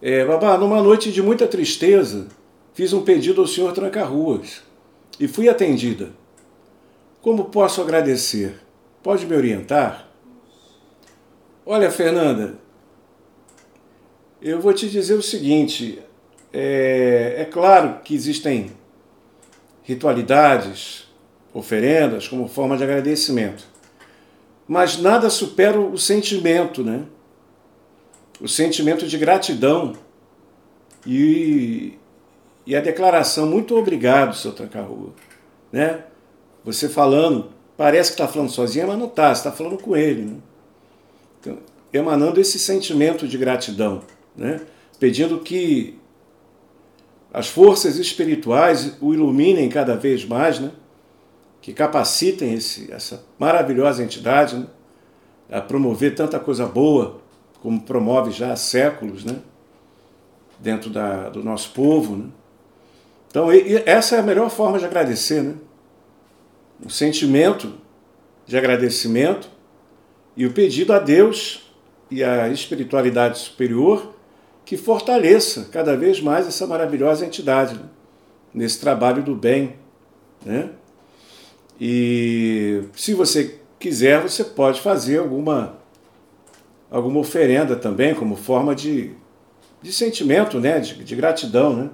É, 0.03 0.25
Babá, 0.25 0.57
numa 0.57 0.83
noite 0.83 1.13
de 1.13 1.21
muita 1.21 1.47
tristeza, 1.47 2.29
fiz 2.73 2.93
um 2.95 3.03
pedido 3.03 3.43
ao 3.43 3.47
senhor 3.47 3.73
Tranca-Ruas 3.73 4.63
e 5.19 5.29
fui 5.29 5.47
atendida. 5.47 6.11
Como 7.21 7.47
posso 7.47 7.83
agradecer? 7.83 8.59
Pode 9.03 9.27
me 9.27 9.37
orientar? 9.37 10.09
Olha, 11.67 11.91
Fernanda, 11.91 12.59
eu 14.41 14.59
vou 14.59 14.73
te 14.73 14.89
dizer 14.89 15.15
o 15.15 15.23
seguinte: 15.23 15.99
é, 16.51 17.35
é 17.39 17.45
claro 17.45 18.01
que 18.03 18.15
existem 18.15 18.73
ritualidades, 19.83 21.09
oferendas 21.53 22.27
como 22.27 22.49
forma 22.49 22.77
de 22.77 22.85
agradecimento. 22.85 23.65
Mas 24.67 24.97
nada 24.97 25.29
supera 25.29 25.79
o 25.79 25.99
sentimento, 25.99 26.83
né? 26.83 27.05
O 28.41 28.49
sentimento 28.49 29.07
de 29.07 29.19
gratidão 29.19 29.95
e, 31.07 31.95
e 32.67 32.75
a 32.75 32.81
declaração 32.81 33.47
muito 33.47 33.77
obrigado, 33.77 34.35
seu 34.35 34.53
Tranca-Rua. 34.53 35.11
Né? 35.71 36.05
Você 36.65 36.89
falando, 36.89 37.51
parece 37.77 38.11
que 38.11 38.15
está 38.15 38.27
falando 38.27 38.51
sozinha, 38.51 38.87
mas 38.87 38.99
não 38.99 39.07
está, 39.07 39.33
está 39.33 39.53
falando 39.53 39.79
com 39.79 39.97
ele. 39.97 40.23
Né? 40.23 40.37
Então, 41.41 41.59
emanando 41.93 42.41
esse 42.41 42.59
sentimento 42.59 43.29
de 43.29 43.37
gratidão, 43.37 44.03
né? 44.37 44.61
pedindo 44.99 45.39
que 45.39 45.99
as 47.33 47.49
forças 47.49 47.97
espirituais 47.97 48.97
o 49.01 49.15
iluminem 49.15 49.69
cada 49.69 49.97
vez 49.97 50.25
mais, 50.25 50.59
né? 50.59 50.71
que 51.61 51.73
capacitem 51.75 52.55
esse, 52.55 52.91
essa 52.91 53.23
maravilhosa 53.39 54.03
entidade 54.03 54.57
né? 54.57 54.67
a 55.51 55.61
promover 55.61 56.15
tanta 56.15 56.39
coisa 56.39 56.67
boa, 56.67 57.21
como 57.63 57.81
promove 57.83 58.31
já 58.31 58.53
há 58.53 58.57
séculos, 58.57 59.25
né? 59.25 59.37
dentro 60.59 60.91
da, 60.91 61.29
do 61.29 61.43
nosso 61.43 61.71
povo. 61.71 62.17
Né? 62.17 62.27
Então, 63.29 63.53
e, 63.53 63.73
e 63.73 63.83
essa 63.87 64.17
é 64.17 64.19
a 64.19 64.23
melhor 64.23 64.51
forma 64.51 64.79
de 64.79 64.85
agradecer, 64.85 65.43
né? 65.43 65.55
o 66.85 66.91
sentimento 66.91 67.75
de 68.47 68.57
agradecimento 68.57 69.49
e 70.37 70.47
o 70.47 70.53
pedido 70.53 70.93
a 70.93 70.99
Deus 70.99 71.71
e 72.11 72.25
à 72.25 72.49
espiritualidade 72.49 73.39
superior 73.39 74.15
que 74.65 74.77
fortaleça 74.77 75.69
cada 75.71 75.97
vez 75.97 76.21
mais 76.21 76.47
essa 76.47 76.67
maravilhosa 76.67 77.27
entidade 77.27 77.75
né? 77.75 77.85
nesse 78.53 78.81
trabalho 78.81 79.23
do 79.23 79.35
bem. 79.35 79.77
Né? 80.45 80.71
E 81.81 82.83
se 82.95 83.15
você 83.15 83.59
quiser, 83.79 84.21
você 84.21 84.45
pode 84.45 84.81
fazer 84.81 85.19
alguma, 85.19 85.79
alguma 86.91 87.21
oferenda 87.21 87.77
também, 87.77 88.15
como 88.15 88.37
forma 88.37 88.75
de, 88.75 89.13
de 89.81 89.93
sentimento, 89.93 90.59
né? 90.59 90.81
de, 90.81 91.05
de 91.05 91.17
gratidão. 91.17 91.77
Né? 91.77 91.91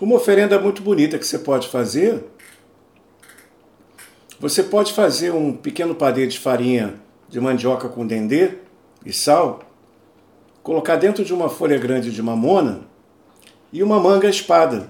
Uma 0.00 0.16
oferenda 0.16 0.58
muito 0.58 0.82
bonita 0.82 1.18
que 1.18 1.26
você 1.26 1.38
pode 1.38 1.68
fazer 1.68 2.24
você 4.38 4.62
pode 4.62 4.92
fazer 4.92 5.32
um 5.32 5.56
pequeno 5.56 5.94
padê 5.94 6.26
de 6.26 6.38
farinha 6.38 7.00
de 7.26 7.40
mandioca 7.40 7.88
com 7.88 8.06
dendê 8.06 8.58
e 9.04 9.12
sal, 9.12 9.60
colocar 10.62 10.96
dentro 10.96 11.24
de 11.24 11.32
uma 11.32 11.48
folha 11.48 11.78
grande 11.78 12.12
de 12.12 12.22
mamona 12.22 12.82
e 13.72 13.82
uma 13.82 13.98
manga 13.98 14.28
espada. 14.28 14.88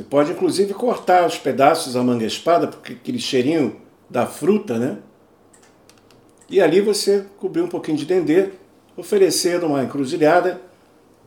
Você 0.00 0.04
pode 0.04 0.32
inclusive 0.32 0.72
cortar 0.72 1.26
os 1.26 1.36
pedaços 1.36 1.92
da 1.92 2.02
manga 2.02 2.24
espada, 2.24 2.66
porque 2.66 2.94
aquele 2.94 3.18
cheirinho 3.18 3.76
da 4.08 4.24
fruta, 4.24 4.78
né? 4.78 4.96
E 6.48 6.58
ali 6.58 6.80
você 6.80 7.26
cobrir 7.38 7.60
um 7.60 7.68
pouquinho 7.68 7.98
de 7.98 8.06
dendê, 8.06 8.48
oferecer 8.96 9.60
numa 9.60 9.84
encruzilhada, 9.84 10.58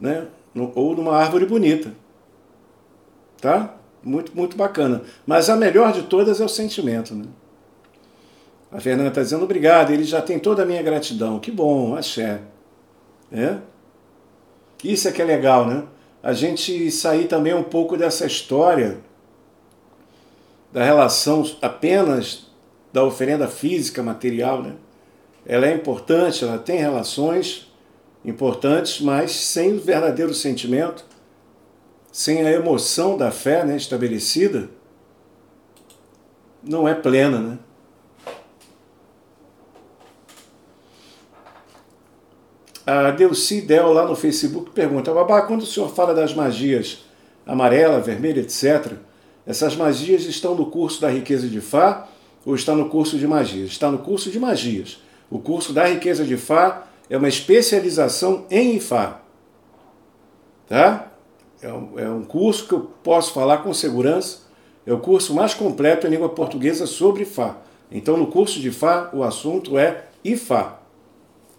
né? 0.01 0.25
Ou 0.73 0.95
numa 0.95 1.15
árvore 1.15 1.45
bonita. 1.45 1.93
Tá? 3.39 3.75
Muito, 4.03 4.36
muito 4.36 4.57
bacana. 4.57 5.03
Mas 5.25 5.51
a 5.51 5.55
melhor 5.55 5.93
de 5.93 6.01
todas 6.03 6.41
é 6.41 6.43
o 6.43 6.49
sentimento. 6.49 7.13
Né? 7.13 7.25
A 8.71 8.79
Fernanda 8.79 9.09
está 9.09 9.21
dizendo 9.21 9.43
obrigado, 9.43 9.91
ele 9.91 10.03
já 10.03 10.21
tem 10.21 10.39
toda 10.39 10.63
a 10.63 10.65
minha 10.65 10.81
gratidão. 10.81 11.39
Que 11.39 11.51
bom, 11.51 11.95
axé. 11.95 12.41
É? 13.31 13.57
Isso 14.83 15.07
é 15.07 15.12
que 15.12 15.21
é 15.21 15.25
legal, 15.25 15.67
né? 15.67 15.83
A 16.23 16.31
gente 16.31 16.89
sair 16.89 17.27
também 17.27 17.53
um 17.53 17.63
pouco 17.63 17.97
dessa 17.97 18.25
história 18.25 19.01
da 20.71 20.83
relação 20.83 21.43
apenas 21.62 22.47
da 22.93 23.03
oferenda 23.03 23.47
física, 23.47 24.01
material, 24.01 24.63
né? 24.63 24.75
Ela 25.45 25.67
é 25.67 25.73
importante, 25.73 26.45
ela 26.45 26.57
tem 26.57 26.77
relações 26.77 27.71
importantes, 28.23 29.01
mas 29.01 29.31
sem 29.31 29.73
o 29.73 29.79
verdadeiro 29.79 30.33
sentimento, 30.33 31.03
sem 32.12 32.41
a 32.45 32.51
emoção 32.51 33.17
da 33.17 33.29
fé 33.29 33.65
né, 33.65 33.75
estabelecida, 33.75 34.69
não 36.63 36.88
é 36.88 36.95
plena. 36.95 37.39
Né? 37.39 37.59
A 42.85 43.11
Delci 43.11 43.61
Del 43.61 43.93
lá 43.93 44.05
no 44.05 44.15
Facebook 44.15 44.71
pergunta: 44.71 45.13
Babá, 45.13 45.43
quando 45.43 45.61
o 45.61 45.65
senhor 45.65 45.89
fala 45.89 46.13
das 46.13 46.33
magias 46.33 47.05
amarela, 47.45 47.99
vermelha, 47.99 48.41
etc., 48.41 48.93
essas 49.45 49.75
magias 49.75 50.23
estão 50.23 50.55
no 50.55 50.67
curso 50.67 51.01
da 51.01 51.09
riqueza 51.09 51.47
de 51.47 51.59
Fá 51.59 52.07
ou 52.45 52.55
está 52.55 52.73
no 52.73 52.89
curso 52.89 53.17
de 53.17 53.27
magias? 53.27 53.71
Está 53.71 53.91
no 53.91 53.99
curso 53.99 54.29
de 54.29 54.39
magias. 54.39 55.01
O 55.29 55.39
curso 55.39 55.73
da 55.73 55.85
riqueza 55.85 56.23
de 56.23 56.37
Fá 56.37 56.87
é 57.09 57.17
uma 57.17 57.27
especialização 57.27 58.45
em 58.49 58.75
Ifá. 58.77 59.19
Tá? 60.67 61.11
É 61.61 61.71
um, 61.71 61.99
é 62.21 62.25
curso 62.25 62.67
que 62.67 62.73
eu 62.73 62.91
posso 63.03 63.33
falar 63.33 63.57
com 63.59 63.73
segurança, 63.73 64.43
é 64.85 64.93
o 64.93 64.99
curso 64.99 65.33
mais 65.33 65.53
completo 65.53 66.07
em 66.07 66.09
língua 66.09 66.29
portuguesa 66.29 66.85
sobre 66.85 67.25
Fá. 67.25 67.57
Então, 67.91 68.17
no 68.17 68.27
curso 68.27 68.59
de 68.59 68.71
Fá, 68.71 69.09
o 69.13 69.23
assunto 69.23 69.77
é 69.77 70.05
Ifá. 70.23 70.79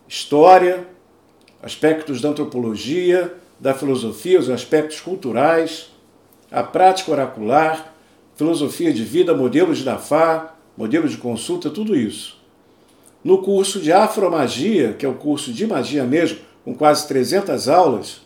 História, 0.08 0.87
aspectos 1.64 2.20
da 2.20 2.29
antropologia, 2.29 3.35
da 3.59 3.72
filosofia, 3.72 4.38
os 4.38 4.50
aspectos 4.50 5.00
culturais, 5.00 5.90
a 6.53 6.62
prática 6.62 7.11
oracular, 7.11 7.94
filosofia 8.37 8.92
de 8.92 9.03
vida, 9.03 9.35
modelos 9.35 9.83
da 9.83 9.96
Fá, 9.96 10.55
modelos 10.77 11.12
de 11.12 11.16
consulta, 11.16 11.70
tudo 11.70 11.96
isso. 11.96 12.38
No 13.22 13.38
curso 13.38 13.81
de 13.81 13.90
Afromagia, 13.90 14.92
que 14.92 15.07
é 15.07 15.09
o 15.09 15.14
curso 15.14 15.55
de 15.55 15.66
magia 15.66 16.05
mesmo, 16.05 16.40
com 16.62 16.74
quase 16.74 17.09
300 17.09 17.66
aulas, 17.66 18.20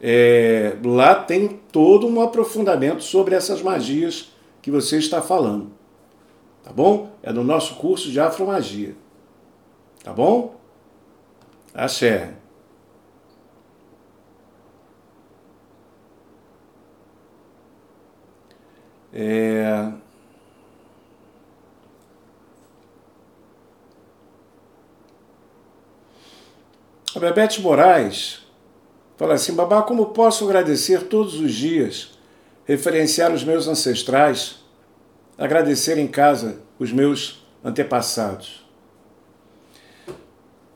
é, 0.00 0.76
lá 0.84 1.14
tem 1.14 1.60
todo 1.70 2.04
um 2.08 2.20
aprofundamento 2.20 3.04
sobre 3.04 3.36
essas 3.36 3.62
magias 3.62 4.32
que 4.60 4.72
você 4.72 4.98
está 4.98 5.22
falando. 5.22 5.70
Tá 6.64 6.72
bom? 6.72 7.12
É 7.22 7.32
no 7.32 7.44
nosso 7.44 7.76
curso 7.76 8.10
de 8.10 8.18
afromagia. 8.18 8.96
Tá 10.02 10.12
bom? 10.12 10.63
Axé. 11.74 12.34
É... 19.12 19.92
A 27.14 27.18
Bebete 27.20 27.60
Moraes 27.60 28.44
Fala 29.16 29.34
assim, 29.34 29.54
babá, 29.54 29.82
como 29.82 30.06
posso 30.06 30.44
agradecer 30.44 31.04
todos 31.04 31.34
os 31.34 31.54
dias, 31.54 32.18
referenciar 32.64 33.32
os 33.32 33.44
meus 33.44 33.68
ancestrais, 33.68 34.56
agradecer 35.38 35.98
em 35.98 36.08
casa 36.08 36.58
os 36.80 36.90
meus 36.90 37.46
antepassados? 37.62 38.63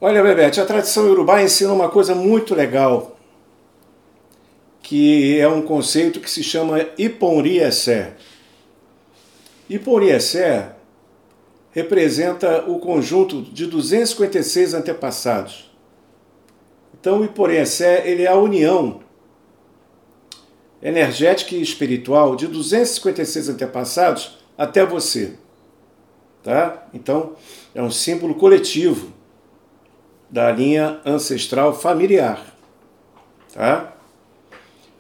Olha, 0.01 0.23
Bebete, 0.23 0.61
a 0.61 0.67
tradição 0.67 1.09
urubá 1.11 1.43
ensina 1.43 1.73
uma 1.73 1.89
coisa 1.89 2.15
muito 2.15 2.55
legal, 2.55 3.17
que 4.83 5.39
é 5.39 5.49
um 5.49 5.63
conceito 5.63 6.21
que 6.21 6.31
se 6.31 6.43
chama 6.43 6.87
Iponriessé. 6.97 8.15
Iponriessé 9.69 10.73
representa 11.73 12.65
o 12.69 12.79
conjunto 12.79 13.43
de 13.43 13.67
256 13.67 14.75
antepassados 14.75 15.69
então, 17.01 17.21
o 17.21 17.25
Iporém-Sé, 17.25 18.09
ele 18.09 18.25
é 18.25 18.27
a 18.27 18.37
união 18.37 19.01
energética 20.83 21.55
e 21.55 21.63
espiritual 21.63 22.35
de 22.35 22.47
256 22.49 23.51
antepassados 23.51 24.39
até 24.57 24.85
você. 24.85 25.35
Tá? 26.43 26.89
Então, 26.93 27.35
é 27.75 27.83
um 27.83 27.91
símbolo 27.91 28.35
coletivo 28.35 29.13
da 30.31 30.51
linha 30.51 31.01
ancestral 31.05 31.79
familiar. 31.79 32.45
Tá? 33.55 33.93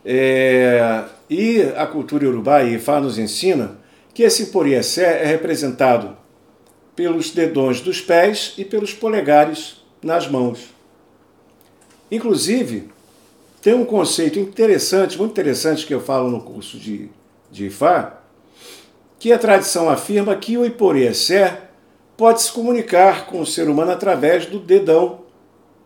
É, 0.04 1.04
e 1.28 1.62
a 1.76 1.86
cultura 1.86 2.24
iorubá 2.24 2.62
e 2.62 2.74
Ifá 2.74 3.00
nos 3.00 3.18
ensina 3.18 3.78
que 4.14 4.22
esse 4.22 4.46
Poriessé 4.46 5.22
é 5.22 5.26
representado 5.26 6.16
pelos 6.96 7.30
dedões 7.30 7.80
dos 7.80 8.00
pés 8.00 8.54
e 8.56 8.64
pelos 8.64 8.92
polegares 8.92 9.84
nas 10.02 10.26
mãos. 10.28 10.74
Inclusive, 12.10 12.88
tem 13.60 13.74
um 13.74 13.84
conceito 13.84 14.38
interessante, 14.38 15.18
muito 15.18 15.32
interessante, 15.32 15.86
que 15.86 15.94
eu 15.94 16.00
falo 16.00 16.30
no 16.30 16.40
curso 16.40 16.78
de, 16.78 17.10
de 17.50 17.66
Ifá, 17.66 18.20
que 19.18 19.32
a 19.32 19.38
tradição 19.38 19.90
afirma 19.90 20.34
que 20.36 20.56
o 20.56 20.64
Iporiecer 20.64 21.67
pode 22.18 22.42
se 22.42 22.50
comunicar 22.50 23.26
com 23.26 23.40
o 23.40 23.46
ser 23.46 23.70
humano 23.70 23.92
através 23.92 24.44
do 24.44 24.58
dedão 24.58 25.20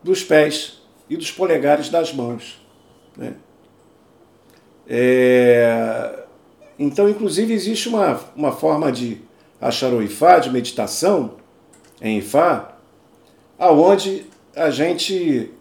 dos 0.03 0.23
pés 0.23 0.81
e 1.07 1.15
dos 1.15 1.31
polegares 1.31 1.89
das 1.89 2.11
mãos. 2.11 2.59
Né? 3.15 3.35
É... 4.89 6.23
Então, 6.79 7.07
inclusive, 7.07 7.53
existe 7.53 7.87
uma, 7.87 8.19
uma 8.35 8.51
forma 8.51 8.91
de 8.91 9.21
Acharoifá, 9.61 10.39
de 10.39 10.49
meditação, 10.49 11.35
em 12.01 12.17
Ifá, 12.17 12.77
aonde 13.59 14.25
a 14.55 14.71
gente 14.71 15.51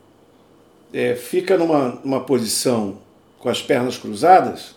é, 0.93 1.15
fica 1.15 1.59
numa, 1.59 2.01
numa 2.03 2.21
posição 2.25 2.99
com 3.39 3.51
as 3.51 3.61
pernas 3.61 3.99
cruzadas 3.99 4.75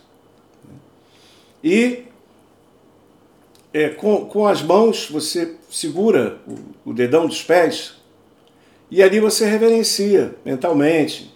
e 1.64 2.04
é, 3.72 3.88
com, 3.88 4.26
com 4.26 4.46
as 4.46 4.62
mãos 4.62 5.08
você 5.10 5.55
segura 5.70 6.38
o, 6.46 6.90
o 6.90 6.92
dedão 6.94 7.26
dos 7.26 7.42
pés 7.42 7.94
e 8.90 9.02
ali 9.02 9.18
você 9.20 9.46
reverencia 9.46 10.34
mentalmente 10.44 11.34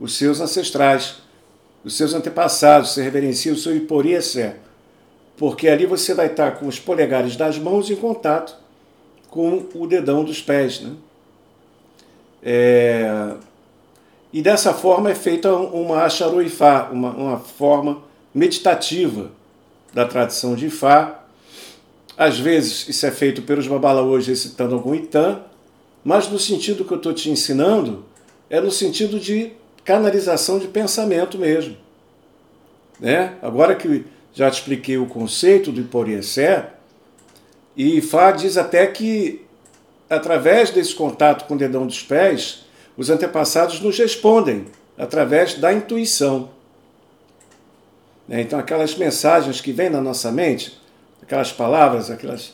os 0.00 0.16
seus 0.16 0.40
ancestrais, 0.40 1.16
os 1.84 1.96
seus 1.96 2.14
antepassados, 2.14 2.90
você 2.90 3.02
reverencia 3.02 3.52
o 3.52 3.56
seu 3.56 3.76
Iporiessé, 3.76 4.56
porque 5.36 5.68
ali 5.68 5.86
você 5.86 6.14
vai 6.14 6.26
estar 6.26 6.52
com 6.52 6.66
os 6.66 6.78
polegares 6.78 7.36
das 7.36 7.58
mãos 7.58 7.90
em 7.90 7.96
contato 7.96 8.56
com 9.28 9.66
o 9.74 9.86
dedão 9.86 10.24
dos 10.24 10.40
pés. 10.40 10.80
Né? 10.80 10.94
É... 12.42 13.34
E 14.32 14.40
dessa 14.40 14.72
forma 14.72 15.10
é 15.10 15.14
feita 15.14 15.54
uma 15.54 16.04
acharuifá, 16.04 16.88
uma, 16.90 17.10
uma 17.10 17.38
forma 17.38 18.02
meditativa 18.34 19.30
da 19.92 20.06
tradição 20.06 20.54
de 20.54 20.66
Ifá. 20.66 21.21
Às 22.22 22.38
vezes 22.38 22.88
isso 22.88 23.04
é 23.04 23.10
feito 23.10 23.42
pelos 23.42 23.66
babalaôs 23.66 24.28
recitando 24.28 24.76
algum 24.76 24.94
itã, 24.94 25.40
mas 26.04 26.28
no 26.28 26.38
sentido 26.38 26.84
que 26.84 26.92
eu 26.92 26.96
estou 26.96 27.12
te 27.12 27.28
ensinando, 27.28 28.04
é 28.48 28.60
no 28.60 28.70
sentido 28.70 29.18
de 29.18 29.50
canalização 29.84 30.60
de 30.60 30.68
pensamento 30.68 31.36
mesmo. 31.36 31.76
Né? 33.00 33.34
Agora 33.42 33.74
que 33.74 34.04
já 34.32 34.48
te 34.48 34.54
expliquei 34.54 34.98
o 34.98 35.06
conceito 35.06 35.72
do 35.72 35.80
Iporiessé, 35.80 36.70
e 37.76 38.00
Fá 38.00 38.30
diz 38.30 38.56
até 38.56 38.86
que, 38.86 39.44
através 40.08 40.70
desse 40.70 40.94
contato 40.94 41.48
com 41.48 41.54
o 41.54 41.58
dedão 41.58 41.84
dos 41.84 42.04
pés, 42.04 42.66
os 42.96 43.10
antepassados 43.10 43.80
nos 43.80 43.98
respondem 43.98 44.66
através 44.96 45.54
da 45.54 45.72
intuição. 45.72 46.50
Né? 48.28 48.42
Então, 48.42 48.60
aquelas 48.60 48.94
mensagens 48.94 49.60
que 49.60 49.72
vêm 49.72 49.90
na 49.90 50.00
nossa 50.00 50.30
mente, 50.30 50.80
aquelas 51.22 51.52
palavras, 51.52 52.10
aquelas, 52.10 52.52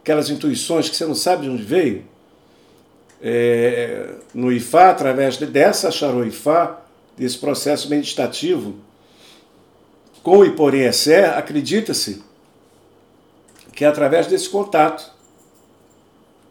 aquelas 0.00 0.30
intuições 0.30 0.88
que 0.88 0.96
você 0.96 1.04
não 1.04 1.14
sabe 1.14 1.42
de 1.42 1.50
onde 1.50 1.62
veio, 1.62 2.04
é, 3.20 4.14
no 4.34 4.52
Ifá, 4.52 4.90
através 4.90 5.36
dessa 5.36 5.90
Charoifá, 5.90 6.80
desse 7.16 7.38
processo 7.38 7.88
meditativo, 7.88 8.74
com 10.22 10.38
o 10.38 10.44
Iporém-Essé, 10.44 11.26
acredita-se 11.26 12.22
que 13.72 13.84
é 13.84 13.88
através 13.88 14.26
desse 14.26 14.48
contato 14.48 15.12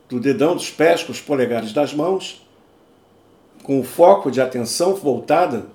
do 0.08 0.20
dedão 0.20 0.56
dos 0.56 0.70
pés 0.70 1.04
com 1.04 1.12
os 1.12 1.20
polegares 1.20 1.74
das 1.74 1.94
mãos, 1.94 2.48
com 3.64 3.80
o 3.80 3.84
foco 3.84 4.30
de 4.30 4.40
atenção 4.40 4.94
voltada 4.94 5.66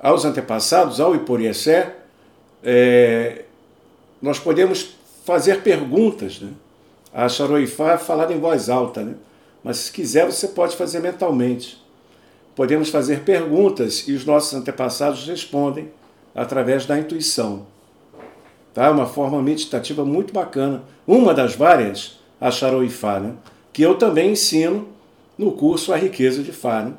aos 0.00 0.24
antepassados, 0.24 1.00
ao 1.00 1.14
Iporiessé, 1.14 1.94
é, 2.64 3.44
nós 4.22 4.38
podemos 4.38 4.94
fazer 5.24 5.62
perguntas. 5.62 6.40
Né? 6.40 6.50
A 7.12 7.28
Charoifá 7.28 7.92
é 7.92 7.98
falada 7.98 8.32
em 8.32 8.38
voz 8.38 8.70
alta, 8.70 9.02
né? 9.02 9.16
mas 9.62 9.78
se 9.78 9.92
quiser 9.92 10.24
você 10.24 10.48
pode 10.48 10.76
fazer 10.76 11.00
mentalmente. 11.00 11.82
Podemos 12.54 12.90
fazer 12.90 13.20
perguntas 13.20 14.06
e 14.06 14.12
os 14.12 14.24
nossos 14.24 14.54
antepassados 14.54 15.26
respondem 15.26 15.90
através 16.34 16.86
da 16.86 16.98
intuição. 16.98 17.66
Tá? 18.72 18.90
Uma 18.90 19.06
forma 19.06 19.42
meditativa 19.42 20.04
muito 20.04 20.32
bacana. 20.32 20.82
Uma 21.06 21.34
das 21.34 21.54
várias, 21.56 22.20
a 22.40 22.50
Charoifá, 22.50 23.18
né? 23.18 23.34
que 23.72 23.82
eu 23.82 23.96
também 23.96 24.32
ensino 24.32 24.88
no 25.36 25.52
curso 25.52 25.92
A 25.92 25.96
Riqueza 25.96 26.42
de 26.42 26.52
Fá, 26.52 26.82
né? 26.82 26.92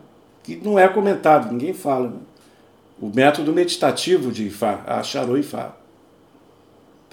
que 0.43 0.55
não 0.57 0.77
é 0.77 0.87
comentado, 0.87 1.51
ninguém 1.51 1.73
fala. 1.73 2.09
Né? 2.09 2.17
O 2.99 3.07
método 3.13 3.53
meditativo 3.53 4.31
de 4.31 4.47
Ifá, 4.47 4.81
a 4.85 5.01
Charoifá. 5.03 5.75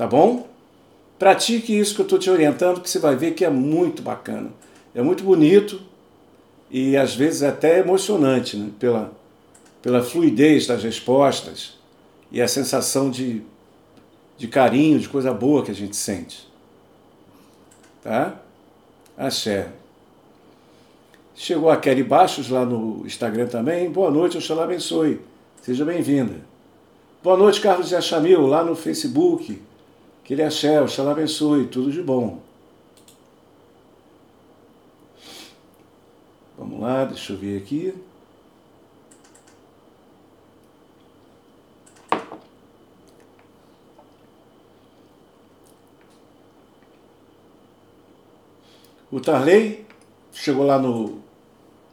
Tá 0.00 0.06
bom? 0.06 0.48
Pratique 1.18 1.78
isso 1.78 1.94
que 1.94 2.00
eu 2.00 2.04
estou 2.04 2.18
te 2.18 2.30
orientando, 2.30 2.80
que 2.80 2.88
você 2.88 2.98
vai 2.98 3.14
ver 3.14 3.32
que 3.32 3.44
é 3.44 3.50
muito 3.50 4.00
bacana. 4.00 4.50
É 4.94 5.02
muito 5.02 5.22
bonito 5.22 5.78
e 6.70 6.96
às 6.96 7.14
vezes 7.14 7.42
até 7.42 7.80
emocionante, 7.80 8.56
né? 8.56 8.70
pela, 8.78 9.12
pela 9.82 10.02
fluidez 10.02 10.66
das 10.66 10.82
respostas 10.82 11.74
e 12.32 12.40
a 12.40 12.48
sensação 12.48 13.10
de 13.10 13.42
de 14.38 14.48
carinho, 14.48 14.98
de 14.98 15.06
coisa 15.06 15.34
boa 15.34 15.62
que 15.62 15.70
a 15.70 15.74
gente 15.74 15.94
sente. 15.94 16.48
Tá? 18.02 18.40
Axé. 19.18 19.68
Chegou 21.34 21.68
a 21.68 21.76
Kelly 21.76 22.02
Baixos 22.02 22.48
lá 22.48 22.64
no 22.64 23.02
Instagram 23.04 23.48
também. 23.48 23.90
Boa 23.90 24.10
noite, 24.10 24.38
Oxalá 24.38 24.64
abençoe. 24.64 25.20
Seja 25.60 25.84
bem-vinda. 25.84 26.36
Boa 27.22 27.36
noite, 27.36 27.60
Carlos 27.60 27.90
de 27.90 27.96
Achamil, 27.96 28.46
lá 28.46 28.64
no 28.64 28.74
Facebook. 28.74 29.68
Que 30.24 30.34
ele 30.34 30.42
é 30.42 30.46
axé, 30.46 30.80
Oxalá 30.80 31.12
abençoe. 31.12 31.66
Tudo 31.66 31.90
de 31.90 32.02
bom. 32.02 32.40
Vamos 36.56 36.80
lá, 36.80 37.04
deixa 37.04 37.32
eu 37.32 37.38
ver 37.38 37.56
aqui. 37.56 37.94
O 49.10 49.18
Tarley 49.18 49.84
chegou 50.32 50.64
lá 50.64 50.78
no, 50.78 51.18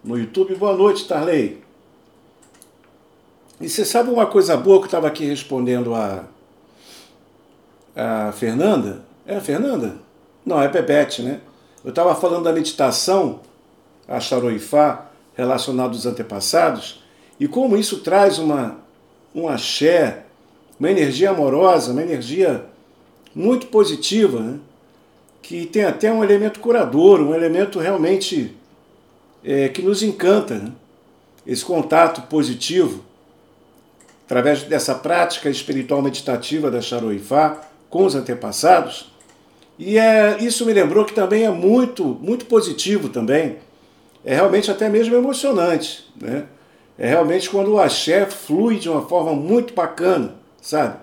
no 0.04 0.18
YouTube. 0.18 0.54
Boa 0.54 0.76
noite, 0.78 1.08
Tarley. 1.08 1.64
E 3.60 3.68
você 3.68 3.84
sabe 3.84 4.12
uma 4.12 4.28
coisa 4.28 4.56
boa 4.56 4.78
que 4.78 4.84
eu 4.84 4.88
estava 4.88 5.08
aqui 5.08 5.26
respondendo 5.26 5.96
a, 5.96 6.26
a 7.98 8.32
Fernanda? 8.32 9.02
É 9.26 9.38
a 9.38 9.42
Fernanda? 9.42 9.96
Não, 10.46 10.62
é 10.62 10.68
Bebete, 10.68 11.24
né? 11.24 11.42
Eu 11.84 11.90
estava 11.90 12.14
falando 12.14 12.44
da 12.44 12.54
meditação, 12.54 13.40
a 14.08 14.20
Charoifá, 14.20 15.08
relacionada 15.36 15.94
aos 15.94 16.06
antepassados, 16.06 17.04
e 17.40 17.48
como 17.48 17.76
isso 17.76 18.00
traz 18.02 18.38
uma, 18.38 18.78
um 19.34 19.48
axé, 19.48 20.24
uma 20.80 20.92
energia 20.92 21.32
amorosa, 21.32 21.92
uma 21.92 22.02
energia 22.02 22.66
muito 23.34 23.68
positiva, 23.68 24.40
né? 24.40 24.60
que 25.42 25.66
tem 25.66 25.86
até 25.86 26.12
um 26.12 26.24
elemento 26.24 26.60
curador, 26.60 27.22
um 27.22 27.34
elemento 27.34 27.80
realmente 27.80 28.56
é, 29.44 29.70
que 29.70 29.82
nos 29.82 30.04
encanta. 30.04 30.56
Né? 30.56 30.72
Esse 31.46 31.64
contato 31.64 32.24
positivo, 32.24 33.04
através 34.26 34.64
dessa 34.64 34.94
prática 34.94 35.50
espiritual 35.50 36.02
meditativa 36.02 36.70
da 36.70 36.82
Charoifá 36.82 37.62
com 37.90 38.06
os 38.06 38.16
antepassados. 38.16 39.12
E 39.80 39.98
é, 39.98 40.38
isso 40.40 40.66
me 40.66 40.74
lembrou 40.74 41.06
que 41.06 41.14
também 41.14 41.44
é 41.44 41.50
muito, 41.50 42.04
muito 42.04 42.46
positivo 42.46 43.10
também. 43.10 43.58
É 44.26 44.36
realmente 44.36 44.72
até 44.72 44.90
mesmo 44.90 45.16
emocionante. 45.16 46.06
Né? 46.20 46.46
É 46.98 47.08
realmente 47.08 47.50
quando 47.50 47.74
o 47.74 47.80
axé 47.80 48.26
flui 48.26 48.78
de 48.78 48.90
uma 48.90 49.04
forma 49.04 49.34
muito 49.34 49.74
bacana, 49.74 50.36
sabe? 50.62 50.98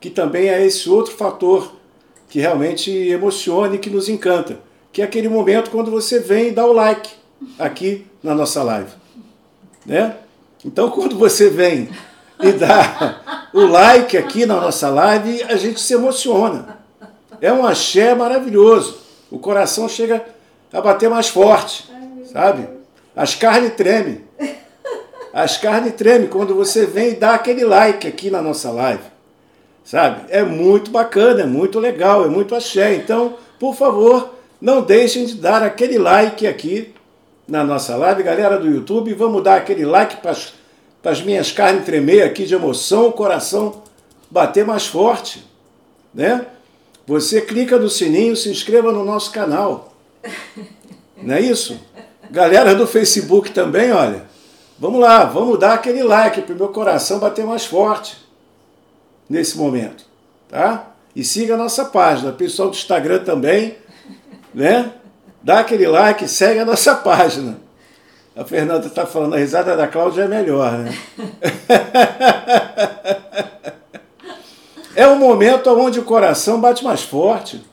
Que 0.00 0.08
também 0.08 0.48
é 0.48 0.64
esse 0.64 0.88
outro 0.88 1.12
fator 1.12 1.74
que 2.28 2.38
realmente 2.38 2.90
emociona 2.90 3.74
e 3.74 3.78
que 3.78 3.90
nos 3.90 4.08
encanta, 4.08 4.60
que 4.92 5.02
é 5.02 5.04
aquele 5.04 5.28
momento 5.28 5.70
quando 5.70 5.90
você 5.90 6.20
vem 6.20 6.48
e 6.48 6.52
dá 6.52 6.64
o 6.64 6.72
like 6.72 7.10
aqui 7.58 8.06
na 8.22 8.34
nossa 8.34 8.62
live. 8.62 8.92
Né? 9.84 10.16
Então, 10.64 10.88
quando 10.92 11.18
você 11.18 11.50
vem 11.50 11.88
e 12.48 12.52
dá 12.52 13.48
o 13.52 13.60
like 13.60 14.16
aqui 14.16 14.46
na 14.46 14.60
nossa 14.60 14.88
live, 14.88 15.42
a 15.44 15.56
gente 15.56 15.80
se 15.80 15.94
emociona. 15.94 16.78
É 17.40 17.52
um 17.52 17.66
axé 17.66 18.14
maravilhoso. 18.14 18.98
O 19.30 19.38
coração 19.38 19.88
chega 19.88 20.24
a 20.72 20.80
bater 20.80 21.08
mais 21.08 21.28
forte, 21.28 21.90
sabe? 22.32 22.68
As 23.14 23.34
carnes 23.34 23.74
tremem. 23.74 24.24
As 25.32 25.56
carnes 25.56 25.94
tremem 25.94 26.28
quando 26.28 26.54
você 26.54 26.86
vem 26.86 27.10
e 27.10 27.14
dá 27.14 27.34
aquele 27.34 27.64
like 27.64 28.06
aqui 28.06 28.30
na 28.30 28.42
nossa 28.42 28.70
live 28.70 29.10
sabe? 29.90 30.22
É 30.28 30.44
muito 30.44 30.90
bacana, 30.90 31.42
é 31.42 31.46
muito 31.46 31.80
legal, 31.80 32.24
é 32.24 32.28
muito 32.28 32.54
axé. 32.54 32.94
Então, 32.94 33.34
por 33.58 33.74
favor, 33.74 34.34
não 34.60 34.82
deixem 34.82 35.24
de 35.24 35.34
dar 35.34 35.64
aquele 35.64 35.98
like 35.98 36.46
aqui 36.46 36.94
na 37.48 37.64
nossa 37.64 37.96
live, 37.96 38.22
galera 38.22 38.56
do 38.56 38.70
YouTube. 38.70 39.12
Vamos 39.14 39.42
dar 39.42 39.56
aquele 39.56 39.84
like 39.84 40.18
para 40.18 40.36
as 41.02 41.22
minhas 41.22 41.50
carnes 41.50 41.84
tremer 41.84 42.22
aqui 42.22 42.44
de 42.44 42.54
emoção, 42.54 43.08
o 43.08 43.12
coração 43.12 43.82
bater 44.30 44.64
mais 44.64 44.86
forte, 44.86 45.44
né? 46.14 46.46
Você 47.06 47.40
clica 47.40 47.78
no 47.78 47.88
sininho, 47.88 48.36
se 48.36 48.50
inscreva 48.50 48.92
no 48.92 49.04
nosso 49.04 49.32
canal. 49.32 49.94
Não 51.16 51.34
é 51.34 51.40
isso? 51.40 51.80
Galera 52.30 52.74
do 52.74 52.86
Facebook 52.86 53.50
também, 53.50 53.92
olha. 53.92 54.28
Vamos 54.78 55.00
lá, 55.00 55.24
vamos 55.24 55.58
dar 55.58 55.74
aquele 55.74 56.02
like 56.02 56.40
para 56.42 56.54
o 56.54 56.56
meu 56.56 56.68
coração 56.68 57.18
bater 57.18 57.44
mais 57.44 57.66
forte 57.66 58.16
nesse 59.28 59.58
momento, 59.58 60.04
tá? 60.48 60.92
E 61.14 61.22
siga 61.22 61.54
a 61.54 61.56
nossa 61.56 61.84
página. 61.84 62.32
Pessoal 62.32 62.70
do 62.70 62.74
Instagram 62.74 63.22
também, 63.24 63.76
né? 64.54 64.92
Dá 65.42 65.60
aquele 65.60 65.86
like, 65.86 66.26
segue 66.28 66.60
a 66.60 66.64
nossa 66.64 66.94
página. 67.02 67.58
A 68.36 68.44
Fernanda 68.44 68.86
está 68.86 69.06
falando, 69.06 69.34
a 69.34 69.38
risada 69.38 69.76
da 69.76 69.88
Cláudia 69.88 70.22
é 70.22 70.28
melhor, 70.28 70.70
né? 70.72 70.96
é 74.94 75.08
um 75.08 75.16
momento 75.16 75.68
onde 75.70 75.98
o 75.98 76.04
coração 76.04 76.60
bate 76.60 76.84
mais 76.84 77.02
forte. 77.02 77.66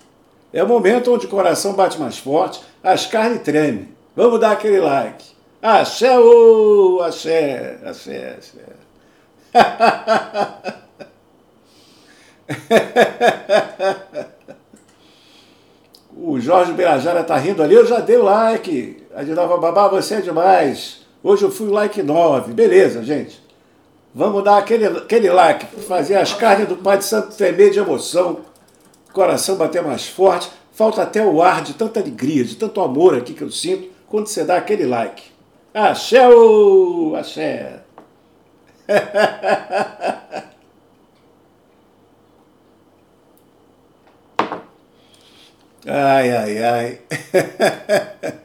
É 0.51 0.63
o 0.63 0.67
momento 0.67 1.13
onde 1.13 1.27
o 1.27 1.29
coração 1.29 1.73
bate 1.73 1.99
mais 1.99 2.17
forte, 2.17 2.59
as 2.83 3.05
carnes 3.05 3.43
tremem. 3.43 3.89
Vamos 4.15 4.39
dar 4.39 4.53
aquele 4.53 4.79
like. 4.79 5.25
Axé, 5.61 6.17
ô, 6.17 7.03
axé, 7.03 7.77
axé, 7.85 8.37
axé. 8.37 8.63
o 16.19 16.39
Jorge 16.39 16.73
Birajara 16.73 17.23
tá 17.23 17.37
rindo 17.37 17.61
ali, 17.61 17.75
eu 17.75 17.85
já 17.85 17.99
dei 17.99 18.17
o 18.17 18.23
like. 18.23 19.03
A 19.15 19.23
de 19.23 19.33
Babá, 19.33 19.87
você 19.87 20.15
é 20.15 20.21
demais. 20.21 21.01
Hoje 21.23 21.43
eu 21.43 21.51
fui 21.51 21.69
like 21.69 22.01
9. 22.01 22.53
Beleza, 22.53 23.03
gente. 23.03 23.41
Vamos 24.13 24.43
dar 24.43 24.57
aquele, 24.57 24.85
aquele 24.85 25.29
like 25.29 25.65
fazer 25.81 26.15
as 26.15 26.33
carnes 26.33 26.67
do 26.67 26.75
Pai 26.77 26.97
de 26.97 27.05
Santo 27.05 27.35
tremer 27.35 27.69
de 27.69 27.79
emoção, 27.79 28.39
coração 29.13 29.57
bater 29.57 29.83
mais 29.83 30.07
forte. 30.07 30.49
Falta 30.71 31.01
até 31.03 31.23
o 31.23 31.41
ar 31.41 31.61
de 31.61 31.73
tanta 31.73 31.99
alegria, 31.99 32.43
de 32.43 32.55
tanto 32.55 32.81
amor 32.81 33.15
aqui 33.15 33.33
que 33.33 33.41
eu 33.43 33.51
sinto 33.51 33.89
quando 34.07 34.27
você 34.27 34.43
dá 34.43 34.57
aquele 34.57 34.85
like. 34.85 35.23
Axé, 35.73 36.27
ô, 36.29 37.15
axé. 37.15 37.81
ai, 45.87 46.31
ai, 46.31 46.63
ai. 46.63 47.01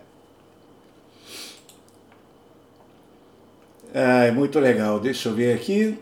ai, 3.94 4.30
muito 4.30 4.58
legal. 4.58 4.98
Deixa 5.00 5.28
eu 5.28 5.34
ver 5.34 5.54
aqui. 5.54 5.98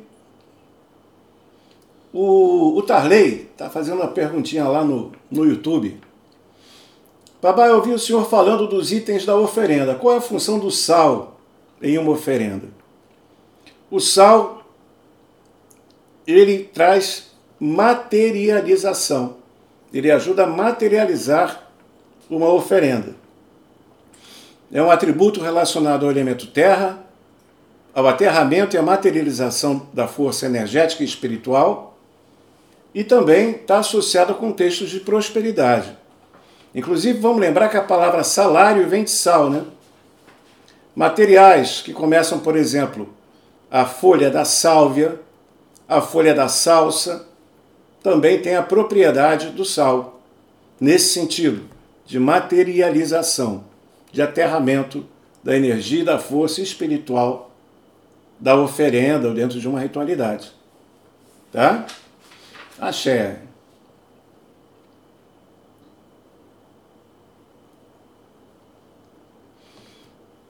O, 2.12 2.76
o 2.76 2.82
Tarley 2.82 3.48
está 3.52 3.70
fazendo 3.70 4.00
uma 4.00 4.08
perguntinha 4.08 4.68
lá 4.68 4.84
no, 4.84 5.12
no 5.30 5.44
YouTube. 5.44 6.00
Papai, 7.40 7.70
eu 7.70 7.76
ouvi 7.76 7.92
o 7.92 7.98
senhor 7.98 8.28
falando 8.28 8.66
dos 8.66 8.92
itens 8.92 9.24
da 9.24 9.34
oferenda. 9.36 9.94
Qual 9.94 10.14
é 10.14 10.18
a 10.18 10.20
função 10.20 10.58
do 10.58 10.70
sal 10.70 11.40
em 11.80 11.96
uma 11.96 12.12
oferenda? 12.12 12.68
O 13.90 13.98
sal 13.98 14.62
ele 16.26 16.64
traz 16.64 17.30
materialização. 17.58 19.39
Ele 19.92 20.10
ajuda 20.10 20.44
a 20.44 20.46
materializar 20.46 21.68
uma 22.28 22.48
oferenda. 22.52 23.14
É 24.72 24.80
um 24.80 24.90
atributo 24.90 25.40
relacionado 25.40 26.04
ao 26.04 26.12
elemento 26.12 26.46
terra, 26.46 27.04
ao 27.92 28.06
aterramento 28.06 28.76
e 28.76 28.78
à 28.78 28.82
materialização 28.82 29.88
da 29.92 30.06
força 30.06 30.46
energética 30.46 31.02
e 31.02 31.06
espiritual, 31.06 31.98
e 32.94 33.02
também 33.02 33.50
está 33.50 33.78
associado 33.78 34.32
a 34.32 34.34
contextos 34.34 34.90
de 34.90 35.00
prosperidade. 35.00 35.96
Inclusive, 36.74 37.18
vamos 37.18 37.40
lembrar 37.40 37.68
que 37.68 37.76
a 37.76 37.82
palavra 37.82 38.22
salário 38.22 38.88
vem 38.88 39.04
de 39.04 39.10
sal, 39.10 39.50
né? 39.50 39.64
Materiais 40.94 41.82
que 41.82 41.92
começam, 41.92 42.38
por 42.38 42.56
exemplo, 42.56 43.08
a 43.70 43.84
folha 43.84 44.30
da 44.30 44.44
sálvia, 44.44 45.20
a 45.88 46.00
folha 46.00 46.34
da 46.34 46.48
salsa, 46.48 47.26
também 48.02 48.40
tem 48.40 48.56
a 48.56 48.62
propriedade 48.62 49.50
do 49.50 49.64
sal, 49.64 50.20
nesse 50.80 51.12
sentido, 51.12 51.68
de 52.06 52.18
materialização, 52.18 53.64
de 54.10 54.22
aterramento 54.22 55.06
da 55.42 55.56
energia 55.56 56.00
e 56.00 56.04
da 56.04 56.18
força 56.18 56.60
espiritual 56.60 57.50
da 58.38 58.56
oferenda 58.56 59.28
ou 59.28 59.34
dentro 59.34 59.60
de 59.60 59.68
uma 59.68 59.80
ritualidade. 59.80 60.50
Tá? 61.52 61.86
Axé. 62.78 63.42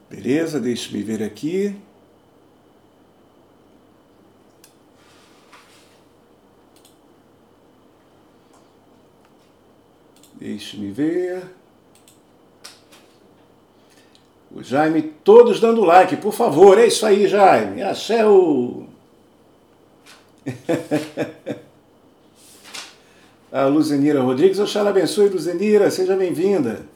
Beleza, 0.08 0.60
deixe-me 0.60 1.02
ver 1.02 1.22
aqui. 1.22 1.74
Deixe-me 10.40 10.90
ver. 10.90 11.42
O 14.50 14.62
Jaime, 14.62 15.02
todos 15.02 15.60
dando 15.60 15.84
like, 15.84 16.16
por 16.16 16.32
favor. 16.32 16.78
É 16.78 16.86
isso 16.86 17.04
aí, 17.04 17.28
Jaime. 17.28 17.82
Axé 17.82 18.26
o. 18.26 18.86
A 23.52 23.66
Luzenira 23.66 24.22
Rodrigues, 24.22 24.60
Oxalá 24.60 24.90
abençoe, 24.90 25.28
Luzenira, 25.28 25.90
seja 25.90 26.16
bem-vinda. 26.16 26.86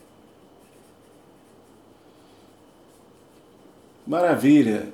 Maravilha. 4.07 4.89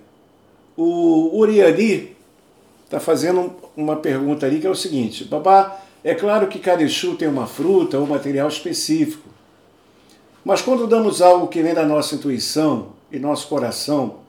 O 0.77 1.39
Uriani 1.39 2.17
está 2.85 2.99
fazendo 2.99 3.55
uma 3.77 3.97
pergunta 3.97 4.47
ali 4.47 4.59
que 4.59 4.67
é 4.67 4.71
o 4.71 4.75
seguinte: 4.75 5.25
Babá, 5.25 5.80
é 6.03 6.15
claro 6.15 6.49
que 6.49 6.59
cada 6.59 6.83
Exu 6.83 7.15
tem 7.17 7.29
uma 7.29 7.47
fruta 7.47 7.99
ou 7.99 8.07
material 8.07 8.49
específico. 8.49 9.29
Mas 10.45 10.63
quando 10.63 10.87
damos 10.87 11.21
algo 11.21 11.49
que 11.49 11.63
vem 11.63 11.75
da 11.75 11.85
nossa 11.85 12.15
intuição 12.15 12.93
e 13.13 13.19
nosso 13.19 13.47
coração, 13.49 14.21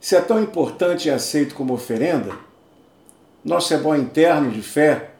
se 0.00 0.14
é 0.14 0.20
tão 0.20 0.40
importante 0.40 1.08
e 1.08 1.10
aceito 1.10 1.54
como 1.54 1.74
oferenda, 1.74 2.36
nosso 3.44 3.74
é 3.74 3.78
bom 3.78 3.94
interno 3.94 4.50
de 4.50 4.62
fé? 4.62 5.10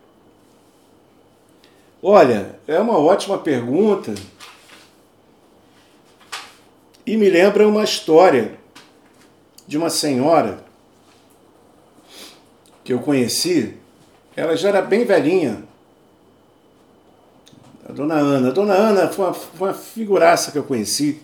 Olha, 2.00 2.58
é 2.68 2.78
uma 2.78 2.96
ótima 2.96 3.38
pergunta 3.38 4.14
e 7.04 7.16
me 7.16 7.28
lembra 7.28 7.66
uma 7.66 7.82
história 7.82 8.56
de 9.66 9.76
uma 9.76 9.90
senhora 9.90 10.64
que 12.84 12.92
eu 12.92 13.00
conheci 13.00 13.76
ela 14.38 14.56
já 14.56 14.68
era 14.68 14.82
bem 14.82 15.04
velhinha. 15.04 15.64
A 17.88 17.92
dona 17.92 18.14
Ana. 18.14 18.48
A 18.48 18.52
dona 18.52 18.74
Ana 18.74 19.08
foi 19.08 19.24
uma, 19.24 19.34
foi 19.34 19.68
uma 19.68 19.74
figuraça 19.74 20.52
que 20.52 20.58
eu 20.58 20.64
conheci 20.64 21.20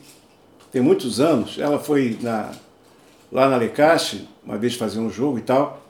tem 0.75 0.83
muitos 0.83 1.21
anos. 1.21 1.57
Ela 1.57 1.79
foi 1.79 2.19
na, 2.21 2.51
lá 3.31 3.49
na 3.49 3.57
Lecache, 3.57 4.29
uma 4.45 4.59
vez 4.59 4.75
fazer 4.75 4.99
um 4.99 5.09
jogo 5.09 5.39
e 5.39 5.43
tal. 5.43 5.81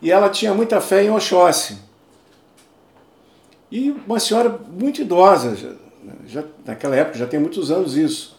E 0.00 0.12
ela 0.12 0.28
tinha 0.28 0.54
muita 0.54 0.80
fé 0.80 1.02
em 1.02 1.10
Oxóssi. 1.10 1.78
E 3.68 3.90
uma 4.06 4.20
senhora 4.20 4.60
muito 4.70 5.02
idosa, 5.02 5.56
já, 5.56 5.70
já, 6.24 6.44
naquela 6.64 6.94
época, 6.94 7.18
já 7.18 7.26
tem 7.26 7.40
muitos 7.40 7.72
anos 7.72 7.96
isso. 7.96 8.38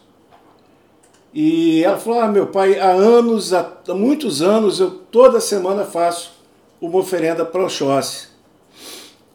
E 1.34 1.84
ela 1.84 1.98
falou: 1.98 2.20
Ah, 2.20 2.28
meu 2.28 2.46
pai, 2.46 2.80
há 2.80 2.90
anos, 2.90 3.52
há 3.52 3.70
muitos 3.88 4.40
anos, 4.40 4.80
eu 4.80 4.90
toda 4.90 5.38
semana 5.38 5.84
faço 5.84 6.32
uma 6.80 6.98
oferenda 6.98 7.44
para 7.44 7.64
Oxóssi. 7.64 8.28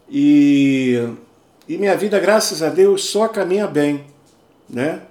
E, 0.08 1.08
e 1.68 1.76
minha 1.78 1.96
vida, 1.96 2.18
graças 2.18 2.62
a 2.62 2.68
Deus, 2.68 3.04
só 3.04 3.28
caminha 3.28 3.66
bem, 3.66 4.04
né? 4.68 5.02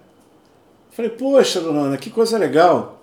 Falei, 0.92 1.12
poxa, 1.12 1.62
dona 1.62 1.98
que 1.98 2.10
coisa 2.10 2.38
legal. 2.38 3.02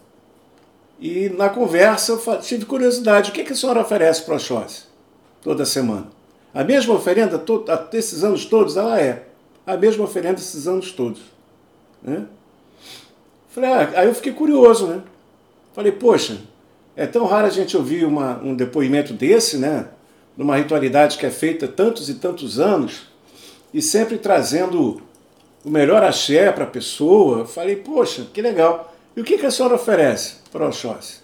E 1.00 1.28
na 1.30 1.48
conversa 1.48 2.12
eu 2.12 2.40
tive 2.40 2.64
curiosidade, 2.64 3.30
o 3.30 3.32
que, 3.32 3.44
que 3.44 3.52
a 3.52 3.56
senhora 3.56 3.80
oferece 3.80 4.22
para 4.22 4.36
Oxóssi 4.36 4.84
toda 5.42 5.64
semana? 5.64 6.08
A 6.52 6.64
mesma 6.64 6.94
oferenda 6.94 7.42
esses 7.92 8.24
anos 8.24 8.46
todos? 8.46 8.76
Ela 8.76 9.00
é. 9.00 9.26
A 9.66 9.76
mesma 9.76 10.04
oferenda 10.04 10.40
esses 10.40 10.66
anos 10.66 10.90
todos. 10.92 11.20
Né? 12.02 12.26
Falei, 13.48 13.70
ah, 13.70 13.90
aí 13.96 14.06
eu 14.06 14.14
fiquei 14.14 14.32
curioso, 14.32 14.86
né? 14.86 15.02
Falei, 15.74 15.92
poxa, 15.92 16.38
é 16.96 17.06
tão 17.06 17.26
raro 17.26 17.46
a 17.46 17.50
gente 17.50 17.76
ouvir 17.76 18.06
uma, 18.06 18.38
um 18.42 18.54
depoimento 18.54 19.12
desse, 19.12 19.58
né? 19.58 19.88
Numa 20.34 20.56
ritualidade 20.56 21.18
que 21.18 21.26
é 21.26 21.30
feita 21.30 21.68
tantos 21.68 22.08
e 22.08 22.14
tantos 22.14 22.58
anos 22.58 23.08
e 23.72 23.82
sempre 23.82 24.16
trazendo 24.16 25.02
o 25.62 25.70
melhor 25.70 26.02
axé 26.02 26.50
para 26.50 26.64
a 26.64 26.68
pessoa. 26.68 27.40
Eu 27.40 27.46
falei, 27.46 27.76
poxa, 27.76 28.26
que 28.32 28.40
legal. 28.40 28.94
E 29.14 29.20
o 29.20 29.24
que, 29.24 29.36
que 29.36 29.44
a 29.44 29.50
senhora 29.50 29.74
oferece 29.74 30.36
para 30.50 30.64
o 30.64 30.68
Oxóssi? 30.68 31.20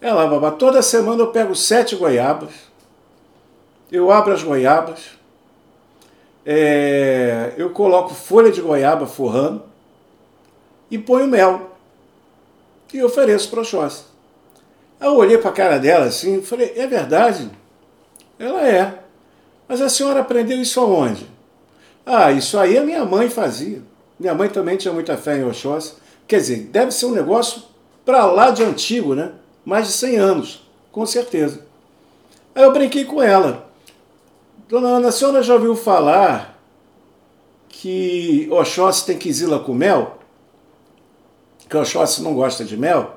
Ela, 0.00 0.26
babá, 0.26 0.50
toda 0.50 0.82
semana 0.82 1.22
eu 1.22 1.28
pego 1.28 1.54
sete 1.54 1.96
goiabas, 1.96 2.52
eu 3.90 4.10
abro 4.10 4.32
as 4.32 4.42
goiabas, 4.42 5.00
é, 6.44 7.54
eu 7.56 7.70
coloco 7.70 8.12
folha 8.14 8.50
de 8.50 8.60
goiaba 8.60 9.06
forrando 9.06 9.62
e 10.90 10.98
ponho 10.98 11.26
mel 11.26 11.70
e 12.92 13.02
ofereço 13.02 13.48
para 13.50 13.60
o 13.60 13.62
Oxóssi. 13.62 14.13
Aí 15.00 15.08
eu 15.08 15.16
olhei 15.16 15.38
para 15.38 15.50
a 15.50 15.54
cara 15.54 15.78
dela 15.78 16.06
assim 16.06 16.38
e 16.38 16.42
falei, 16.42 16.72
é 16.76 16.86
verdade? 16.86 17.50
Ela 18.38 18.66
é. 18.68 18.98
Mas 19.68 19.80
a 19.80 19.88
senhora 19.88 20.20
aprendeu 20.20 20.60
isso 20.60 20.80
aonde? 20.80 21.26
Ah, 22.04 22.30
isso 22.32 22.58
aí 22.58 22.76
a 22.76 22.82
minha 22.82 23.04
mãe 23.04 23.30
fazia. 23.30 23.82
Minha 24.18 24.34
mãe 24.34 24.48
também 24.48 24.76
tinha 24.76 24.92
muita 24.92 25.16
fé 25.16 25.38
em 25.38 25.44
Oxóssi. 25.44 25.94
Quer 26.26 26.38
dizer, 26.38 26.68
deve 26.70 26.92
ser 26.92 27.06
um 27.06 27.12
negócio 27.12 27.62
para 28.04 28.26
lá 28.26 28.50
de 28.50 28.62
antigo, 28.62 29.14
né? 29.14 29.32
Mais 29.64 29.86
de 29.86 29.92
100 29.94 30.16
anos, 30.16 30.70
com 30.92 31.04
certeza. 31.06 31.66
Aí 32.54 32.62
eu 32.62 32.72
brinquei 32.72 33.04
com 33.04 33.22
ela. 33.22 33.70
Dona 34.68 34.88
Ana, 34.88 35.08
a 35.08 35.12
senhora 35.12 35.42
já 35.42 35.54
ouviu 35.54 35.74
falar 35.74 36.58
que 37.68 38.48
Oxóssi 38.50 39.06
tem 39.06 39.18
quisila 39.18 39.58
com 39.58 39.74
mel? 39.74 40.18
Que 41.68 41.76
Oxóssi 41.76 42.22
não 42.22 42.34
gosta 42.34 42.64
de 42.64 42.76
mel? 42.76 43.16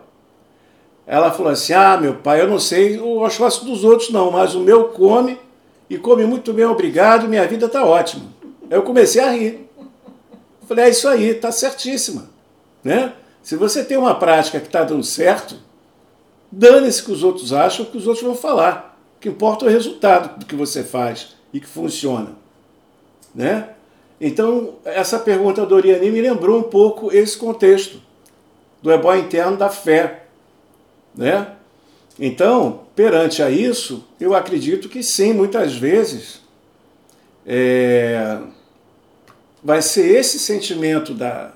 Ela 1.08 1.32
falou 1.32 1.53
assim: 1.53 1.74
Ah, 1.74 1.97
meu 1.97 2.16
pai, 2.16 2.41
eu 2.41 2.47
não 2.47 2.60
sei 2.60 2.99
o 2.99 3.24
Oxóssi 3.24 3.66
dos 3.66 3.86
outros 3.86 4.12
não, 4.12 4.30
mas 4.30 4.53
o 4.53 4.60
meu 4.60 4.89
come 4.89 5.39
e 5.89 5.97
come 5.97 6.26
muito 6.26 6.51
bem, 6.51 6.66
obrigado, 6.66 7.28
minha 7.28 7.47
vida 7.47 7.66
está 7.66 7.86
ótima. 7.86 8.26
Eu 8.70 8.84
comecei 8.84 9.24
a 9.24 9.32
rir. 9.32 9.70
Falei: 10.68 10.86
É 10.86 10.89
isso 10.89 11.08
aí, 11.08 11.30
está 11.30 11.51
certíssima. 11.51 12.30
Né? 12.84 13.14
Se 13.41 13.55
você 13.55 13.84
tem 13.84 13.97
uma 13.97 14.14
prática 14.14 14.60
que 14.60 14.68
está 14.68 14.84
dando 14.84 15.03
certo, 15.03 15.55
dane-se 16.51 17.01
que 17.01 17.12
os 17.12 17.24
outros 17.24 17.53
acham, 17.53 17.86
que 17.86 17.97
os 17.97 18.05
outros 18.05 18.26
vão 18.26 18.36
falar. 18.36 18.99
O 19.16 19.20
que 19.22 19.30
importa 19.30 19.66
é 19.66 19.70
o 19.70 19.72
resultado 19.72 20.39
do 20.39 20.45
que 20.45 20.55
você 20.55 20.84
faz 20.84 21.38
e 21.53 21.60
que 21.60 21.68
funciona. 21.68 22.32
Né? 23.34 23.70
Então, 24.20 24.76
essa 24.84 25.18
pergunta 25.20 25.66
do 25.66 25.76
Oriani 25.76 26.12
me 26.12 26.22
lembrou 26.22 26.60
um 26.60 26.64
pouco 26.64 27.12
esse 27.12 27.38
contexto 27.38 28.01
do 28.82 28.91
ebó 28.91 29.16
interno 29.16 29.55
da 29.55 29.70
fé. 29.70 30.27
Né? 31.18 31.47
Então, 32.20 32.84
perante 32.95 33.43
a 33.43 33.49
isso, 33.49 34.07
eu 34.20 34.36
acredito 34.36 34.88
que 34.88 35.03
sim, 35.03 35.34
muitas 35.34 35.76
vezes 35.76 36.41
é, 37.45 38.39
vai 39.63 39.82
ser 39.82 40.15
esse 40.15 40.39
sentimento 40.39 41.13
da, 41.13 41.51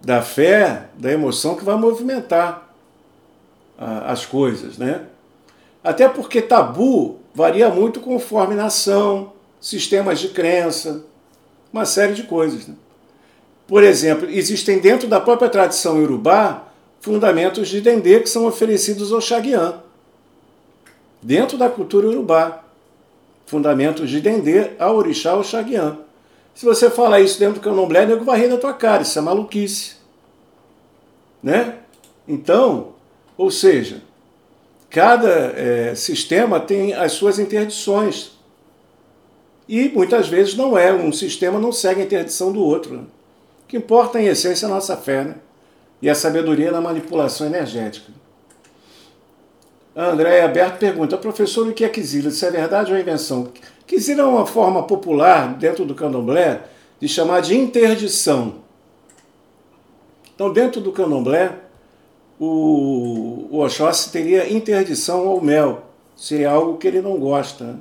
da 0.00 0.22
fé, 0.22 0.88
da 0.94 1.12
emoção 1.12 1.54
que 1.54 1.64
vai 1.64 1.76
movimentar 1.76 2.74
a, 3.78 4.12
as 4.12 4.26
coisas, 4.26 4.76
né? 4.76 5.06
Até 5.82 6.08
porque 6.08 6.42
tabu 6.42 7.18
varia 7.34 7.68
muito 7.68 8.00
conforme 8.00 8.54
nação, 8.54 9.32
sistemas 9.60 10.18
de 10.18 10.28
crença, 10.28 11.04
uma 11.72 11.84
série 11.84 12.14
de 12.14 12.24
coisas. 12.24 12.66
Né? 12.66 12.74
Por 13.66 13.82
exemplo, 13.84 14.28
existem 14.28 14.80
dentro 14.80 15.06
da 15.06 15.20
própria 15.20 15.48
tradição 15.48 15.98
iorubá 15.98 16.67
fundamentos 17.00 17.68
de 17.68 17.80
Dendê 17.80 18.20
que 18.20 18.28
são 18.28 18.46
oferecidos 18.46 19.12
ao 19.12 19.20
Xaguian. 19.20 19.82
Dentro 21.22 21.56
da 21.58 21.68
cultura 21.68 22.08
urubá, 22.08 22.64
fundamentos 23.46 24.10
de 24.10 24.20
Dendê 24.20 24.70
ao 24.78 24.96
orixá 24.96 25.32
ao 25.32 25.44
Xaguian. 25.44 25.98
Se 26.54 26.64
você 26.64 26.90
falar 26.90 27.20
isso 27.20 27.38
dentro 27.38 27.56
do 27.56 27.60
candomblé, 27.60 28.04
nego 28.04 28.24
vai 28.24 28.40
rir 28.40 28.48
da 28.48 28.58
tua 28.58 28.72
cara, 28.72 29.02
isso 29.02 29.18
é 29.18 29.22
maluquice. 29.22 29.96
Né? 31.42 31.78
Então, 32.26 32.94
ou 33.36 33.50
seja, 33.50 34.02
cada 34.90 35.52
é, 35.56 35.94
sistema 35.94 36.58
tem 36.58 36.94
as 36.94 37.12
suas 37.12 37.38
interdições. 37.38 38.32
E 39.68 39.88
muitas 39.90 40.28
vezes 40.28 40.56
não 40.56 40.76
é, 40.76 40.92
um 40.92 41.12
sistema 41.12 41.60
não 41.60 41.70
segue 41.70 42.00
a 42.00 42.04
interdição 42.04 42.50
do 42.52 42.60
outro. 42.60 43.06
O 43.64 43.68
que 43.68 43.76
importa 43.76 44.20
em 44.20 44.26
essência 44.26 44.66
é 44.66 44.68
a 44.68 44.72
nossa 44.72 44.96
fé 44.96 45.24
né? 45.24 45.34
E 46.00 46.08
a 46.08 46.14
sabedoria 46.14 46.70
na 46.70 46.80
manipulação 46.80 47.46
energética. 47.46 48.12
A 49.94 50.10
Andréia 50.10 50.48
pergunta, 50.78 51.16
professor, 51.16 51.66
o 51.66 51.72
que 51.72 51.84
é 51.84 51.88
quisila? 51.88 52.28
Isso 52.28 52.46
é 52.46 52.50
verdade 52.50 52.92
ou 52.92 52.96
é 52.96 53.00
invenção? 53.00 53.48
Quisila 53.86 54.22
é 54.22 54.26
uma 54.26 54.46
forma 54.46 54.84
popular, 54.84 55.54
dentro 55.54 55.84
do 55.84 55.94
candomblé, 55.94 56.60
de 57.00 57.08
chamar 57.08 57.40
de 57.40 57.56
interdição. 57.56 58.56
Então, 60.34 60.52
dentro 60.52 60.80
do 60.80 60.92
candomblé, 60.92 61.52
o, 62.38 63.48
o 63.50 63.58
Oxóssi 63.58 64.12
teria 64.12 64.52
interdição 64.52 65.26
ao 65.26 65.40
mel. 65.40 65.82
Seria 66.14 66.50
algo 66.50 66.76
que 66.76 66.86
ele 66.86 67.00
não 67.00 67.16
gosta. 67.16 67.64
Né? 67.64 67.74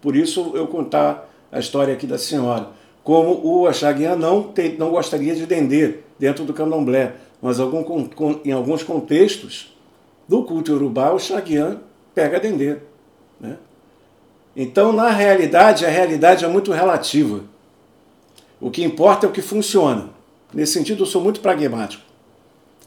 Por 0.00 0.16
isso 0.16 0.50
eu 0.54 0.66
contar 0.66 1.30
a 1.50 1.60
história 1.60 1.94
aqui 1.94 2.06
da 2.06 2.18
senhora. 2.18 2.70
Como 3.04 3.40
o 3.44 3.66
Axaguian 3.68 4.16
não, 4.16 4.52
não 4.78 4.90
gostaria 4.90 5.34
de 5.34 5.46
dendê 5.46 5.98
dentro 6.18 6.44
do 6.44 6.52
candomblé, 6.52 7.14
mas 7.42 7.58
algum, 7.58 8.08
em 8.44 8.52
alguns 8.52 8.84
contextos 8.84 9.76
do 10.28 10.44
culto 10.44 10.72
urubá, 10.72 11.10
o 11.10 11.18
Xaguian 11.18 11.80
pega 12.14 12.38
dendê. 12.38 12.76
Né? 13.40 13.58
Então, 14.54 14.92
na 14.92 15.10
realidade, 15.10 15.84
a 15.84 15.88
realidade 15.88 16.44
é 16.44 16.48
muito 16.48 16.70
relativa. 16.70 17.40
O 18.60 18.70
que 18.70 18.84
importa 18.84 19.26
é 19.26 19.28
o 19.28 19.32
que 19.32 19.42
funciona. 19.42 20.10
Nesse 20.54 20.74
sentido, 20.74 21.02
eu 21.02 21.06
sou 21.06 21.20
muito 21.20 21.40
pragmático. 21.40 22.04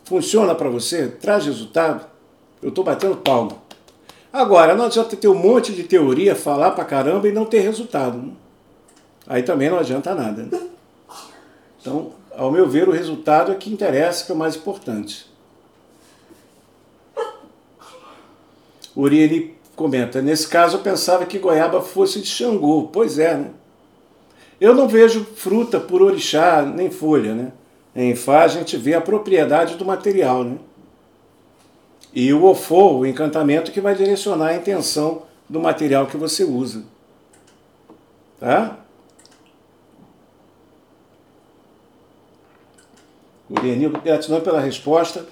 Funciona 0.05 0.55
para 0.55 0.69
você? 0.69 1.09
Traz 1.09 1.45
resultado? 1.45 2.05
Eu 2.61 2.69
estou 2.69 2.83
batendo 2.83 3.17
palma. 3.17 3.57
Agora, 4.31 4.73
não 4.73 4.85
adianta 4.85 5.17
ter 5.17 5.27
um 5.27 5.35
monte 5.35 5.73
de 5.73 5.83
teoria, 5.83 6.35
falar 6.35 6.71
para 6.71 6.85
caramba 6.85 7.27
e 7.27 7.31
não 7.31 7.45
ter 7.45 7.59
resultado. 7.59 8.31
Aí 9.27 9.43
também 9.43 9.69
não 9.69 9.79
adianta 9.79 10.15
nada. 10.15 10.43
Né? 10.43 10.61
Então, 11.81 12.11
ao 12.37 12.51
meu 12.51 12.67
ver, 12.67 12.87
o 12.87 12.91
resultado 12.91 13.51
é 13.51 13.55
que 13.55 13.71
interessa, 13.71 14.25
que 14.25 14.31
é 14.31 14.35
o 14.35 14.37
mais 14.37 14.55
importante. 14.55 15.29
Urieli 18.95 19.55
comenta, 19.75 20.21
nesse 20.21 20.47
caso 20.47 20.77
eu 20.77 20.81
pensava 20.81 21.25
que 21.25 21.37
goiaba 21.37 21.81
fosse 21.81 22.21
de 22.21 22.27
Xangô. 22.27 22.89
Pois 22.91 23.19
é, 23.19 23.35
né? 23.35 23.51
Eu 24.59 24.73
não 24.73 24.87
vejo 24.87 25.25
fruta 25.35 25.79
por 25.79 26.01
orixá, 26.01 26.61
nem 26.61 26.89
folha, 26.89 27.35
né? 27.35 27.51
Em 27.93 28.15
Fá 28.15 28.43
a 28.43 28.47
gente 28.47 28.77
vê 28.77 28.93
a 28.93 29.01
propriedade 29.01 29.75
do 29.75 29.85
material, 29.85 30.43
né? 30.43 30.57
E 32.13 32.31
o 32.31 32.45
ofo, 32.45 32.99
o 32.99 33.05
encantamento 33.05 33.71
que 33.71 33.81
vai 33.81 33.93
direcionar 33.93 34.47
a 34.47 34.55
intenção 34.55 35.23
do 35.49 35.59
material 35.59 36.07
que 36.07 36.15
você 36.15 36.45
usa. 36.45 36.83
Tá? 38.39 38.79
Uriani, 43.49 43.89
gratidão 43.89 44.41
pela 44.41 44.59
resposta. 44.59 45.25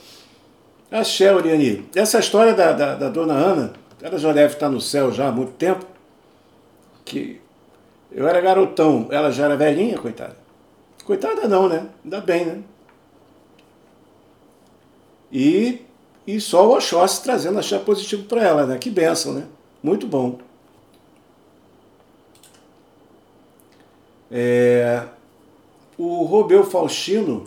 Axé, 0.92 1.34
Uriani. 1.34 1.88
Essa 1.96 2.20
história 2.20 2.54
da, 2.54 2.72
da, 2.72 2.96
da 2.96 3.10
dona 3.10 3.34
Ana, 3.34 3.74
ela 4.02 4.18
já 4.18 4.32
deve 4.32 4.54
estar 4.54 4.70
no 4.70 4.80
céu 4.80 5.12
já 5.12 5.28
há 5.28 5.32
muito 5.32 5.54
tempo, 5.54 5.86
que 7.04 7.42
eu 8.12 8.28
era 8.28 8.40
garotão, 8.42 9.08
ela 9.10 9.32
já 9.32 9.46
era 9.46 9.58
velhinha, 9.58 9.98
coitada. 9.98 10.38
Coitada 11.04 11.48
não, 11.48 11.68
né? 11.68 11.88
Ainda 12.04 12.22
bem, 12.22 12.46
né? 12.46 12.64
E, 15.32 15.82
e 16.28 16.40
só 16.40 16.68
o 16.68 16.76
Oxóssi 16.76 17.24
trazendo 17.24 17.58
achar 17.58 17.80
positivo 17.80 18.24
para 18.26 18.44
ela, 18.44 18.66
né? 18.68 18.78
Que 18.78 18.90
benção, 18.92 19.34
né? 19.34 19.46
Muito 19.82 20.06
bom. 20.06 20.38
É, 24.32 25.04
o 25.98 26.24
Robeu 26.24 26.64
Faustino, 26.64 27.46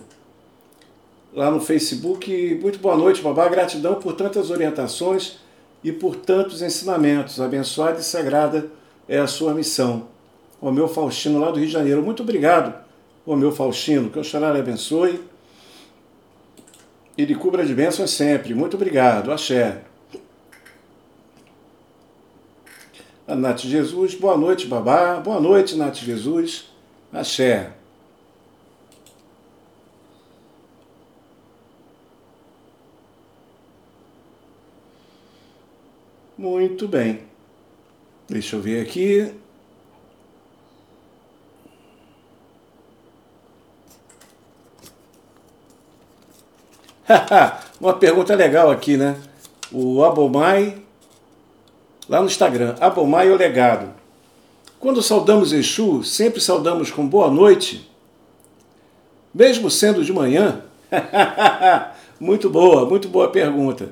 lá 1.37 1.51
no 1.51 1.61
Facebook, 1.61 2.59
muito 2.63 2.79
boa 2.79 2.97
noite, 2.97 3.21
babá. 3.21 3.47
Gratidão 3.47 3.97
por 3.97 4.15
tantas 4.15 4.51
orientações 4.51 5.37
e 5.85 5.93
por 5.93 6.17
tantos 6.17 6.63
ensinamentos. 6.63 7.39
Abençoada 7.39 8.01
e 8.01 8.03
sagrada 8.03 8.71
é 9.07 9.19
a 9.19 9.27
sua 9.27 9.53
missão. 9.53 10.09
O 10.59 10.73
meu 10.73 10.89
Faustino, 10.89 11.39
lá 11.39 11.51
do 11.51 11.59
Rio 11.59 11.67
de 11.67 11.73
Janeiro. 11.73 12.03
Muito 12.03 12.23
obrigado, 12.23 12.75
o 13.27 13.37
meu 13.37 13.53
Faustino. 13.53 14.09
Que 14.09 14.19
o 14.19 14.25
Xará 14.25 14.51
lhe 14.51 14.61
abençoe 14.61 15.21
e 17.19 17.25
lhe 17.27 17.35
cubra 17.35 17.67
de 17.67 17.75
bênçãos 17.75 18.11
sempre. 18.13 18.55
Muito 18.55 18.75
obrigado. 18.75 19.31
Axé. 19.31 19.83
A 23.29 23.35
Nath 23.35 23.61
Jesus, 23.61 24.15
boa 24.15 24.39
noite, 24.39 24.67
babá. 24.67 25.17
Boa 25.17 25.39
noite, 25.39 25.77
Nath 25.77 25.97
Jesus. 25.97 26.71
Axé. 27.13 27.76
Muito 36.37 36.87
bem. 36.87 37.21
Deixa 38.29 38.57
eu 38.57 38.61
ver 38.61 38.83
aqui. 38.83 39.33
Uma 47.81 47.95
pergunta 47.95 48.35
legal 48.35 48.71
aqui, 48.71 48.97
né? 48.97 49.17
O 49.73 50.05
Abomai, 50.05 50.77
lá 52.09 52.21
no 52.21 52.27
Instagram, 52.27 52.75
Abomai 52.81 53.31
o 53.31 53.37
legado. 53.37 53.95
Quando 54.79 55.03
saudamos 55.03 55.53
Exu, 55.53 56.05
sempre 56.05 56.41
saudamos 56.41 56.91
com 56.91 57.07
boa 57.07 57.31
noite, 57.31 57.91
mesmo 59.35 59.71
sendo 59.71 60.05
de 60.05 60.13
manhã? 60.13 60.63
muito 62.21 62.51
boa, 62.51 62.85
muito 62.85 63.09
boa 63.09 63.31
pergunta. 63.31 63.91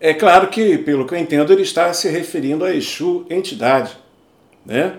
É 0.00 0.14
claro 0.14 0.48
que, 0.48 0.78
pelo 0.78 1.06
que 1.06 1.14
eu 1.14 1.18
entendo, 1.18 1.52
ele 1.52 1.62
está 1.62 1.92
se 1.92 2.08
referindo 2.08 2.64
a 2.64 2.74
Exu 2.74 3.26
entidade, 3.28 3.96
né? 4.64 4.98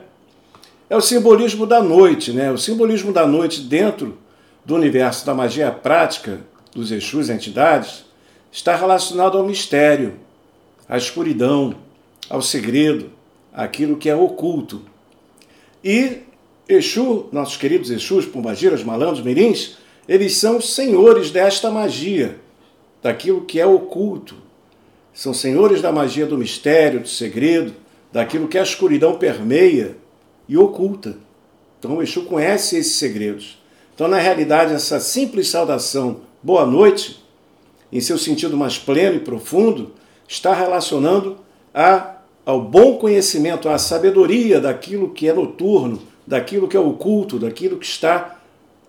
é 0.89 0.97
o 0.97 1.01
simbolismo 1.01 1.67
da 1.67 1.81
noite, 1.81 2.33
né? 2.33 2.51
O 2.51 2.57
simbolismo 2.57 3.13
da 3.13 3.27
noite 3.27 3.61
dentro 3.61 4.17
do 4.65 4.75
universo 4.75 5.25
da 5.25 5.35
magia 5.35 5.71
prática 5.71 6.39
dos 6.73 6.91
Exus 6.91 7.29
entidades 7.29 8.05
está 8.51 8.75
relacionado 8.75 9.37
ao 9.37 9.45
mistério, 9.45 10.15
à 10.87 10.97
escuridão, 10.97 11.75
ao 12.27 12.41
segredo, 12.41 13.11
àquilo 13.53 13.97
que 13.97 14.09
é 14.09 14.15
oculto. 14.15 14.81
E 15.83 16.23
Exu, 16.67 17.27
nossos 17.31 17.57
queridos 17.57 17.91
Exus, 17.91 18.25
Pombagiras, 18.25 18.83
Malandros, 18.83 19.23
Mirins, 19.23 19.77
eles 20.07 20.37
são 20.37 20.59
senhores 20.59 21.29
desta 21.29 21.69
magia, 21.69 22.39
daquilo 23.01 23.45
que 23.45 23.59
é 23.59 23.65
oculto. 23.65 24.35
São 25.19 25.33
senhores 25.33 25.81
da 25.81 25.91
magia 25.91 26.25
do 26.25 26.37
mistério, 26.37 27.01
do 27.01 27.07
segredo, 27.09 27.73
daquilo 28.09 28.47
que 28.47 28.57
a 28.57 28.63
escuridão 28.63 29.17
permeia 29.17 29.97
e 30.47 30.57
oculta. 30.57 31.17
Então 31.77 31.97
o 31.97 32.01
Exu 32.01 32.23
conhece 32.23 32.77
esses 32.77 32.95
segredos. 32.95 33.61
Então, 33.93 34.07
na 34.07 34.17
realidade, 34.17 34.73
essa 34.73 34.97
simples 35.01 35.49
saudação, 35.49 36.21
boa 36.41 36.65
noite, 36.65 37.21
em 37.91 37.99
seu 37.99 38.17
sentido 38.17 38.55
mais 38.55 38.77
pleno 38.77 39.17
e 39.17 39.19
profundo, 39.19 39.91
está 40.25 40.53
relacionando 40.53 41.39
a, 41.73 42.15
ao 42.45 42.61
bom 42.61 42.95
conhecimento, 42.95 43.67
à 43.67 43.77
sabedoria 43.77 44.61
daquilo 44.61 45.09
que 45.09 45.27
é 45.27 45.33
noturno, 45.33 46.01
daquilo 46.25 46.65
que 46.65 46.77
é 46.77 46.79
oculto, 46.79 47.37
daquilo 47.37 47.77
que 47.77 47.85
está 47.85 48.39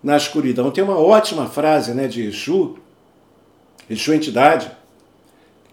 na 0.01 0.15
escuridão. 0.15 0.71
Tem 0.71 0.81
uma 0.81 0.97
ótima 0.97 1.47
frase 1.47 1.93
né, 1.93 2.07
de 2.07 2.25
Exu, 2.25 2.77
Exu 3.89 4.13
Entidade, 4.13 4.71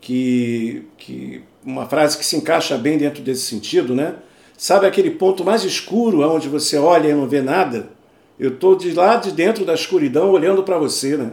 que, 0.00 0.84
que 0.96 1.42
uma 1.64 1.86
frase 1.86 2.16
que 2.16 2.24
se 2.24 2.36
encaixa 2.36 2.76
bem 2.76 2.98
dentro 2.98 3.22
desse 3.22 3.42
sentido, 3.42 3.94
né? 3.94 4.16
Sabe 4.56 4.86
aquele 4.86 5.10
ponto 5.10 5.44
mais 5.44 5.64
escuro, 5.64 6.20
onde 6.28 6.48
você 6.48 6.76
olha 6.76 7.08
e 7.08 7.14
não 7.14 7.28
vê 7.28 7.40
nada? 7.40 7.90
Eu 8.38 8.50
estou 8.50 8.74
de 8.76 8.92
lá 8.92 9.16
de 9.16 9.32
dentro 9.32 9.64
da 9.64 9.74
escuridão 9.74 10.30
olhando 10.30 10.62
para 10.62 10.78
você, 10.78 11.16
né? 11.16 11.32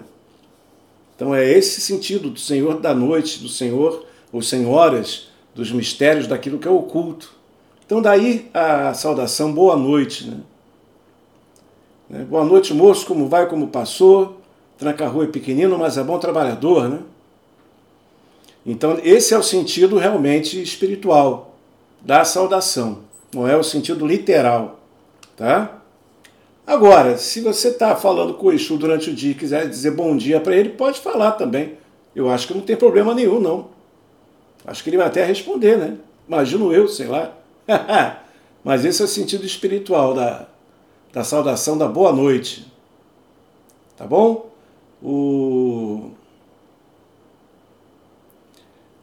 Então 1.15 1.33
é 1.33 1.49
esse 1.49 1.79
sentido 1.79 2.29
do 2.29 2.39
Senhor 2.39 2.79
da 2.79 2.93
noite, 2.93 3.39
do 3.39 3.49
Senhor 3.49 4.05
ou 4.31 4.41
senhoras 4.41 5.29
dos 5.53 5.71
mistérios 5.71 6.27
daquilo 6.27 6.59
que 6.59 6.67
é 6.67 6.71
oculto. 6.71 7.33
Então 7.85 8.01
daí 8.01 8.49
a 8.53 8.93
saudação 8.93 9.53
boa 9.53 9.77
noite, 9.77 10.27
né? 10.27 10.37
né? 12.09 12.25
Boa 12.25 12.43
noite, 12.43 12.73
moço, 12.73 13.05
como 13.05 13.27
vai, 13.27 13.47
como 13.47 13.67
passou? 13.67 14.41
Tranca-rua 14.77 15.23
é 15.23 15.27
pequenino, 15.27 15.77
mas 15.77 15.97
é 15.97 16.03
bom 16.03 16.19
trabalhador, 16.19 16.89
né? 16.89 16.99
Então 18.65 18.99
esse 19.03 19.33
é 19.33 19.37
o 19.37 19.43
sentido 19.43 19.97
realmente 19.97 20.61
espiritual 20.61 21.55
da 22.01 22.23
saudação, 22.25 22.99
não 23.33 23.47
é 23.47 23.55
o 23.55 23.63
sentido 23.63 24.05
literal, 24.05 24.79
tá? 25.35 25.81
Agora, 26.65 27.17
se 27.17 27.41
você 27.41 27.67
está 27.67 27.95
falando 27.95 28.33
com 28.33 28.47
o 28.47 28.51
Exu 28.51 28.75
durante 28.77 29.11
o 29.11 29.13
dia 29.13 29.31
e 29.31 29.35
quiser 29.35 29.69
dizer 29.69 29.91
bom 29.91 30.17
dia 30.17 30.39
para 30.39 30.55
ele, 30.55 30.69
pode 30.69 30.99
falar 30.99 31.33
também. 31.33 31.77
Eu 32.15 32.29
acho 32.29 32.47
que 32.47 32.53
não 32.55 32.61
tem 32.61 32.75
problema 32.75 33.13
nenhum, 33.13 33.39
não. 33.39 33.67
Acho 34.65 34.83
que 34.83 34.89
ele 34.89 34.97
vai 34.97 35.05
até 35.05 35.23
responder, 35.23 35.77
né? 35.77 35.97
Imagino 36.27 36.73
eu, 36.73 36.87
sei 36.87 37.05
lá. 37.05 37.35
Mas 38.63 38.83
esse 38.83 38.99
é 38.99 39.05
o 39.05 39.07
sentido 39.07 39.45
espiritual 39.45 40.15
da, 40.15 40.47
da 41.13 41.23
saudação 41.23 41.77
da 41.77 41.87
boa 41.87 42.11
noite. 42.11 42.65
Tá 43.95 44.07
bom? 44.07 44.49
O, 45.03 46.09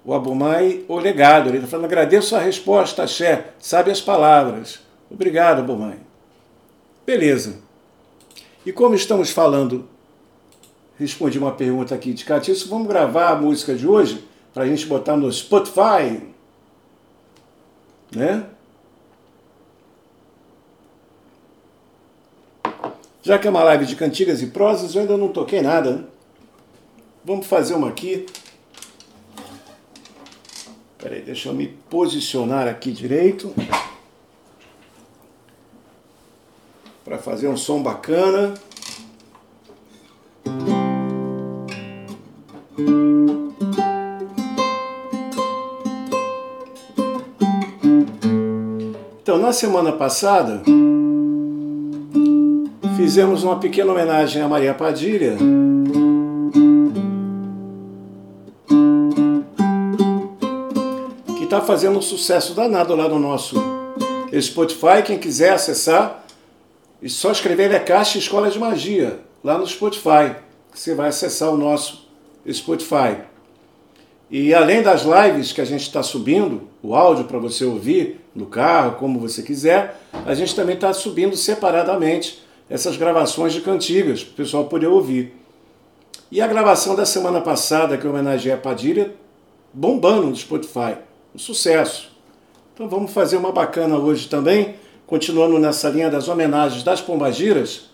o 0.04 0.12
Abumai, 0.12 0.84
o 0.88 0.98
legado, 0.98 1.48
ele 1.48 1.58
está 1.58 1.68
falando, 1.68 1.86
agradeço 1.86 2.34
a 2.34 2.40
resposta, 2.40 3.06
Xé, 3.06 3.52
sabe 3.58 3.90
as 3.90 4.00
palavras. 4.00 4.80
Obrigado, 5.10 5.60
Abumai. 5.60 5.98
Beleza. 7.06 7.58
E 8.64 8.72
como 8.72 8.94
estamos 8.94 9.30
falando, 9.30 9.88
respondi 10.98 11.38
uma 11.38 11.52
pergunta 11.52 11.94
aqui 11.94 12.12
de 12.12 12.24
Catiço, 12.24 12.68
vamos 12.68 12.88
gravar 12.88 13.30
a 13.30 13.36
música 13.36 13.74
de 13.74 13.86
hoje 13.86 14.24
para 14.52 14.64
a 14.64 14.66
gente 14.66 14.86
botar 14.86 15.16
no 15.16 15.30
Spotify, 15.32 16.20
né? 18.14 18.46
Já 23.22 23.38
que 23.38 23.46
é 23.46 23.50
uma 23.50 23.62
live 23.62 23.86
de 23.86 23.94
cantigas 23.94 24.42
e 24.42 24.48
prosas, 24.48 24.94
eu 24.94 25.02
ainda 25.02 25.16
não 25.16 25.28
toquei 25.28 25.62
nada. 25.62 25.92
Né? 25.92 26.04
Vamos 27.24 27.46
fazer 27.46 27.74
uma 27.74 27.88
aqui. 27.88 28.26
Peraí, 31.02 31.20
deixa 31.20 31.48
eu 31.48 31.54
me 31.54 31.66
posicionar 31.66 32.68
aqui 32.68 32.92
direito. 32.92 33.52
para 37.04 37.18
fazer 37.18 37.48
um 37.48 37.56
som 37.56 37.82
bacana. 37.82 38.54
Então, 49.22 49.38
na 49.38 49.52
semana 49.52 49.92
passada, 49.92 50.62
fizemos 52.96 53.42
uma 53.44 53.58
pequena 53.58 53.92
homenagem 53.92 54.40
a 54.40 54.48
Maria 54.48 54.72
Padilha. 54.72 55.36
Está 61.52 61.60
fazendo 61.60 61.98
um 61.98 62.02
sucesso 62.02 62.54
danado 62.54 62.96
lá 62.96 63.06
no 63.06 63.18
nosso 63.18 63.56
Spotify. 64.40 65.02
Quem 65.04 65.18
quiser 65.18 65.52
acessar, 65.52 66.24
e 67.02 67.10
só 67.10 67.30
escrever 67.30 67.70
é 67.72 67.78
Caixa 67.78 68.16
Escola 68.16 68.50
de 68.50 68.58
Magia, 68.58 69.20
lá 69.44 69.58
no 69.58 69.66
Spotify. 69.66 70.34
Você 70.72 70.94
vai 70.94 71.10
acessar 71.10 71.50
o 71.50 71.58
nosso 71.58 72.08
Spotify. 72.50 73.18
E 74.30 74.54
além 74.54 74.82
das 74.82 75.02
lives 75.02 75.52
que 75.52 75.60
a 75.60 75.64
gente 75.66 75.82
está 75.82 76.02
subindo, 76.02 76.62
o 76.82 76.94
áudio 76.94 77.26
para 77.26 77.38
você 77.38 77.66
ouvir 77.66 78.24
no 78.34 78.46
carro, 78.46 78.92
como 78.92 79.20
você 79.20 79.42
quiser, 79.42 80.00
a 80.24 80.34
gente 80.34 80.56
também 80.56 80.76
está 80.76 80.90
subindo 80.94 81.36
separadamente 81.36 82.42
essas 82.70 82.96
gravações 82.96 83.52
de 83.52 83.60
cantigas, 83.60 84.24
para 84.24 84.32
o 84.32 84.36
pessoal 84.36 84.64
poder 84.64 84.86
ouvir. 84.86 85.36
E 86.30 86.40
a 86.40 86.46
gravação 86.46 86.96
da 86.96 87.04
semana 87.04 87.42
passada, 87.42 87.98
que 87.98 88.08
homenageia 88.08 88.54
a 88.54 88.58
Padilha, 88.58 89.14
bombando 89.74 90.28
no 90.28 90.34
Spotify. 90.34 90.96
Um 91.34 91.38
sucesso. 91.38 92.10
Então 92.74 92.88
vamos 92.88 93.12
fazer 93.12 93.36
uma 93.36 93.52
bacana 93.52 93.96
hoje 93.96 94.28
também 94.28 94.74
continuando 95.12 95.58
nessa 95.58 95.90
linha 95.90 96.08
das 96.08 96.26
homenagens 96.26 96.82
das 96.82 97.02
Pombagiras, 97.02 97.90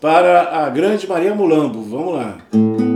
para 0.00 0.64
a 0.64 0.70
grande 0.70 1.06
Maria 1.06 1.34
Mulambo. 1.34 1.82
Vamos 1.82 2.14
lá. 2.14 2.38
cigarro 2.50 2.91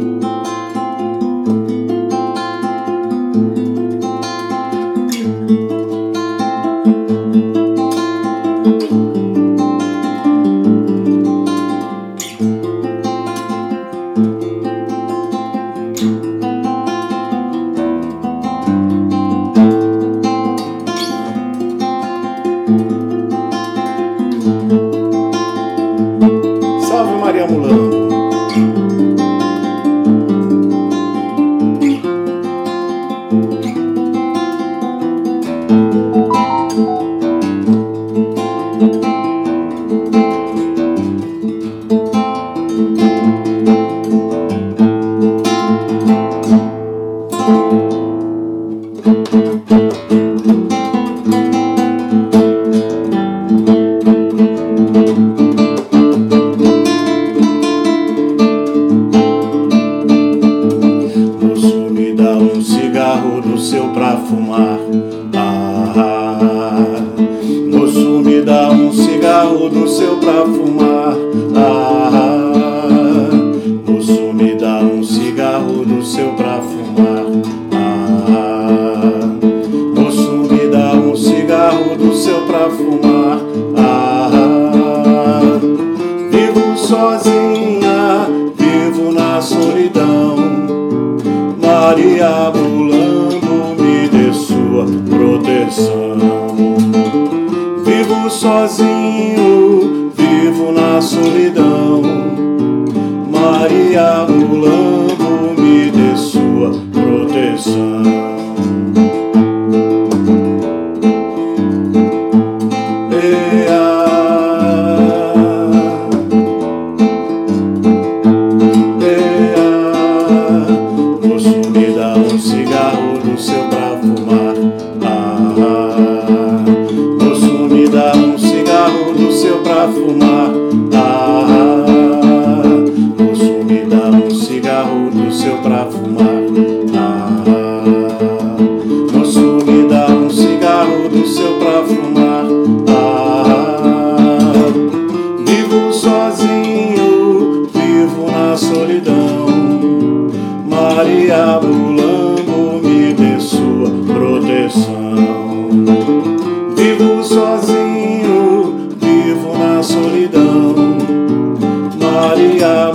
nossa, 162.17 162.86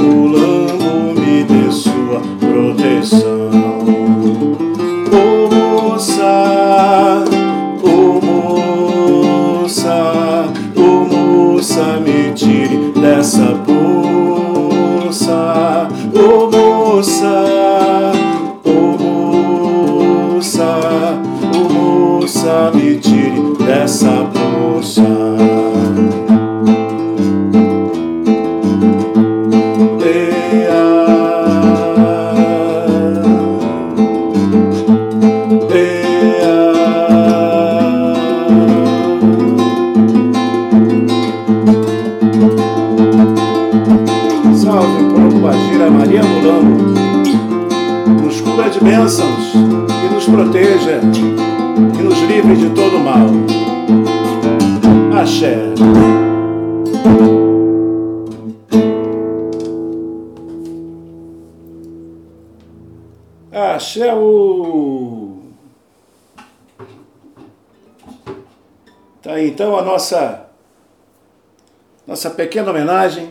homenagem 72.72 73.30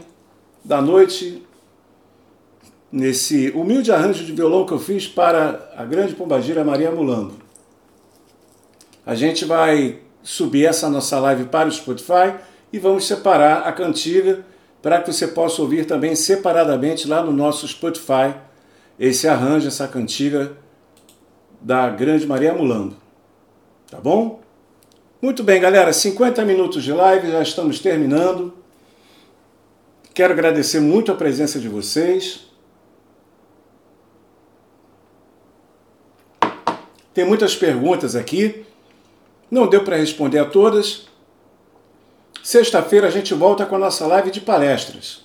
da 0.64 0.80
noite, 0.80 1.42
nesse 2.92 3.50
humilde 3.50 3.90
arranjo 3.90 4.24
de 4.24 4.32
violão 4.32 4.66
que 4.66 4.72
eu 4.72 4.78
fiz 4.78 5.08
para 5.08 5.72
a 5.76 5.84
grande 5.84 6.14
pombagira 6.14 6.64
Maria 6.64 6.90
Mulambo. 6.90 7.34
A 9.04 9.14
gente 9.14 9.44
vai 9.44 10.00
subir 10.22 10.66
essa 10.66 10.88
nossa 10.88 11.18
live 11.18 11.44
para 11.46 11.68
o 11.68 11.72
Spotify 11.72 12.34
e 12.72 12.78
vamos 12.78 13.06
separar 13.06 13.66
a 13.66 13.72
cantiga 13.72 14.44
para 14.82 15.00
que 15.00 15.12
você 15.12 15.26
possa 15.26 15.62
ouvir 15.62 15.86
também 15.86 16.14
separadamente 16.14 17.08
lá 17.08 17.22
no 17.22 17.32
nosso 17.32 17.66
Spotify 17.66 18.34
esse 18.98 19.26
arranjo, 19.26 19.68
essa 19.68 19.88
cantiga 19.88 20.52
da 21.60 21.88
grande 21.88 22.26
Maria 22.26 22.52
Mulambo. 22.52 22.96
Tá 23.90 23.98
bom? 23.98 24.40
Muito 25.22 25.42
bem, 25.42 25.60
galera, 25.60 25.92
50 25.92 26.44
minutos 26.44 26.82
de 26.82 26.92
live, 26.92 27.30
já 27.30 27.42
estamos 27.42 27.80
terminando. 27.80 28.59
Quero 30.20 30.34
agradecer 30.34 30.80
muito 30.80 31.10
a 31.10 31.14
presença 31.14 31.58
de 31.58 31.66
vocês. 31.66 32.40
Tem 37.14 37.24
muitas 37.24 37.56
perguntas 37.56 38.14
aqui, 38.14 38.66
não 39.50 39.66
deu 39.66 39.82
para 39.82 39.96
responder 39.96 40.38
a 40.38 40.44
todas. 40.44 41.06
Sexta-feira 42.42 43.06
a 43.06 43.10
gente 43.10 43.32
volta 43.32 43.64
com 43.64 43.76
a 43.76 43.78
nossa 43.78 44.06
live 44.06 44.30
de 44.30 44.42
palestras. 44.42 45.24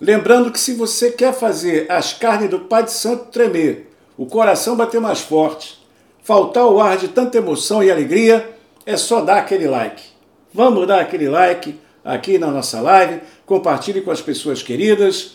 Lembrando 0.00 0.52
que 0.52 0.60
se 0.60 0.74
você 0.74 1.10
quer 1.10 1.34
fazer 1.34 1.90
as 1.90 2.12
carnes 2.12 2.48
do 2.48 2.60
Pai 2.60 2.84
de 2.84 2.92
Santo 2.92 3.32
tremer, 3.32 3.92
o 4.16 4.26
coração 4.26 4.76
bater 4.76 5.00
mais 5.00 5.22
forte, 5.22 5.84
faltar 6.22 6.66
o 6.66 6.80
ar 6.80 6.96
de 6.96 7.08
tanta 7.08 7.36
emoção 7.36 7.82
e 7.82 7.90
alegria, 7.90 8.56
é 8.86 8.96
só 8.96 9.22
dar 9.22 9.38
aquele 9.38 9.66
like. 9.66 10.04
Vamos 10.54 10.86
dar 10.86 11.00
aquele 11.00 11.28
like 11.28 11.76
aqui 12.06 12.38
na 12.38 12.46
nossa 12.52 12.80
live, 12.80 13.20
compartilhe 13.44 14.00
com 14.00 14.12
as 14.12 14.20
pessoas 14.20 14.62
queridas. 14.62 15.32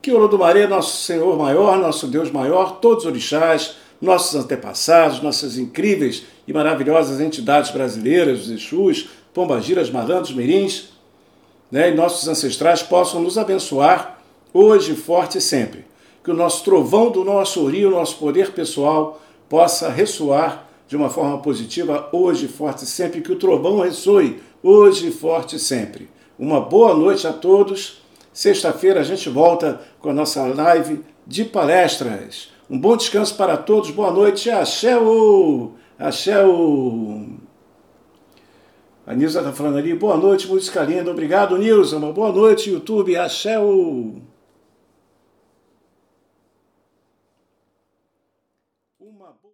Que 0.00 0.12
o 0.12 0.16
Olodumaré, 0.16 0.66
nosso 0.66 1.02
Senhor 1.02 1.36
maior, 1.36 1.78
nosso 1.78 2.06
Deus 2.06 2.30
maior, 2.30 2.78
todos 2.80 3.04
os 3.04 3.10
orixás, 3.10 3.76
nossos 4.00 4.34
antepassados, 4.34 5.20
nossas 5.20 5.58
incríveis 5.58 6.24
e 6.46 6.52
maravilhosas 6.52 7.20
entidades 7.20 7.70
brasileiras, 7.70 8.42
os 8.42 8.50
Exus, 8.50 9.08
Pombagiras, 9.34 9.90
Malandros, 9.90 10.34
Mirins, 10.34 10.90
né, 11.70 11.90
e 11.90 11.94
nossos 11.94 12.28
ancestrais 12.28 12.82
possam 12.82 13.20
nos 13.20 13.38
abençoar 13.38 14.18
hoje, 14.52 14.94
forte 14.94 15.38
e 15.38 15.40
sempre. 15.40 15.84
Que 16.22 16.30
o 16.30 16.34
nosso 16.34 16.62
trovão 16.62 17.10
do 17.10 17.24
nosso 17.24 17.64
ori, 17.64 17.86
o 17.86 17.90
nosso 17.90 18.16
poder 18.16 18.52
pessoal, 18.52 19.20
possa 19.48 19.88
ressoar 19.88 20.68
de 20.86 20.96
uma 20.96 21.08
forma 21.08 21.38
positiva 21.38 22.08
hoje, 22.12 22.46
forte 22.48 22.84
sempre, 22.84 23.22
que 23.22 23.32
o 23.32 23.38
trovão 23.38 23.80
ressoe 23.80 24.42
hoje, 24.62 25.10
forte 25.10 25.58
sempre. 25.58 26.11
Uma 26.38 26.60
boa 26.60 26.94
noite 26.94 27.26
a 27.26 27.32
todos. 27.32 28.02
Sexta-feira 28.32 29.00
a 29.00 29.04
gente 29.04 29.28
volta 29.28 29.80
com 30.00 30.10
a 30.10 30.14
nossa 30.14 30.42
live 30.46 31.04
de 31.26 31.44
palestras. 31.44 32.50
Um 32.68 32.78
bom 32.78 32.96
descanso 32.96 33.36
para 33.36 33.56
todos. 33.56 33.90
Boa 33.90 34.10
noite. 34.10 34.50
Axé! 34.50 34.94
Axé! 35.98 36.34
A 39.06 39.14
Nilza 39.14 39.40
está 39.40 39.52
falando 39.52 39.78
ali. 39.78 39.94
Boa 39.94 40.16
noite, 40.16 40.48
música 40.48 40.82
linda. 40.82 41.10
Obrigado, 41.10 41.58
Nilza. 41.58 41.96
Uma 41.98 42.12
boa 42.12 42.32
noite, 42.32 42.70
YouTube. 42.70 43.16
Axé! 43.16 43.56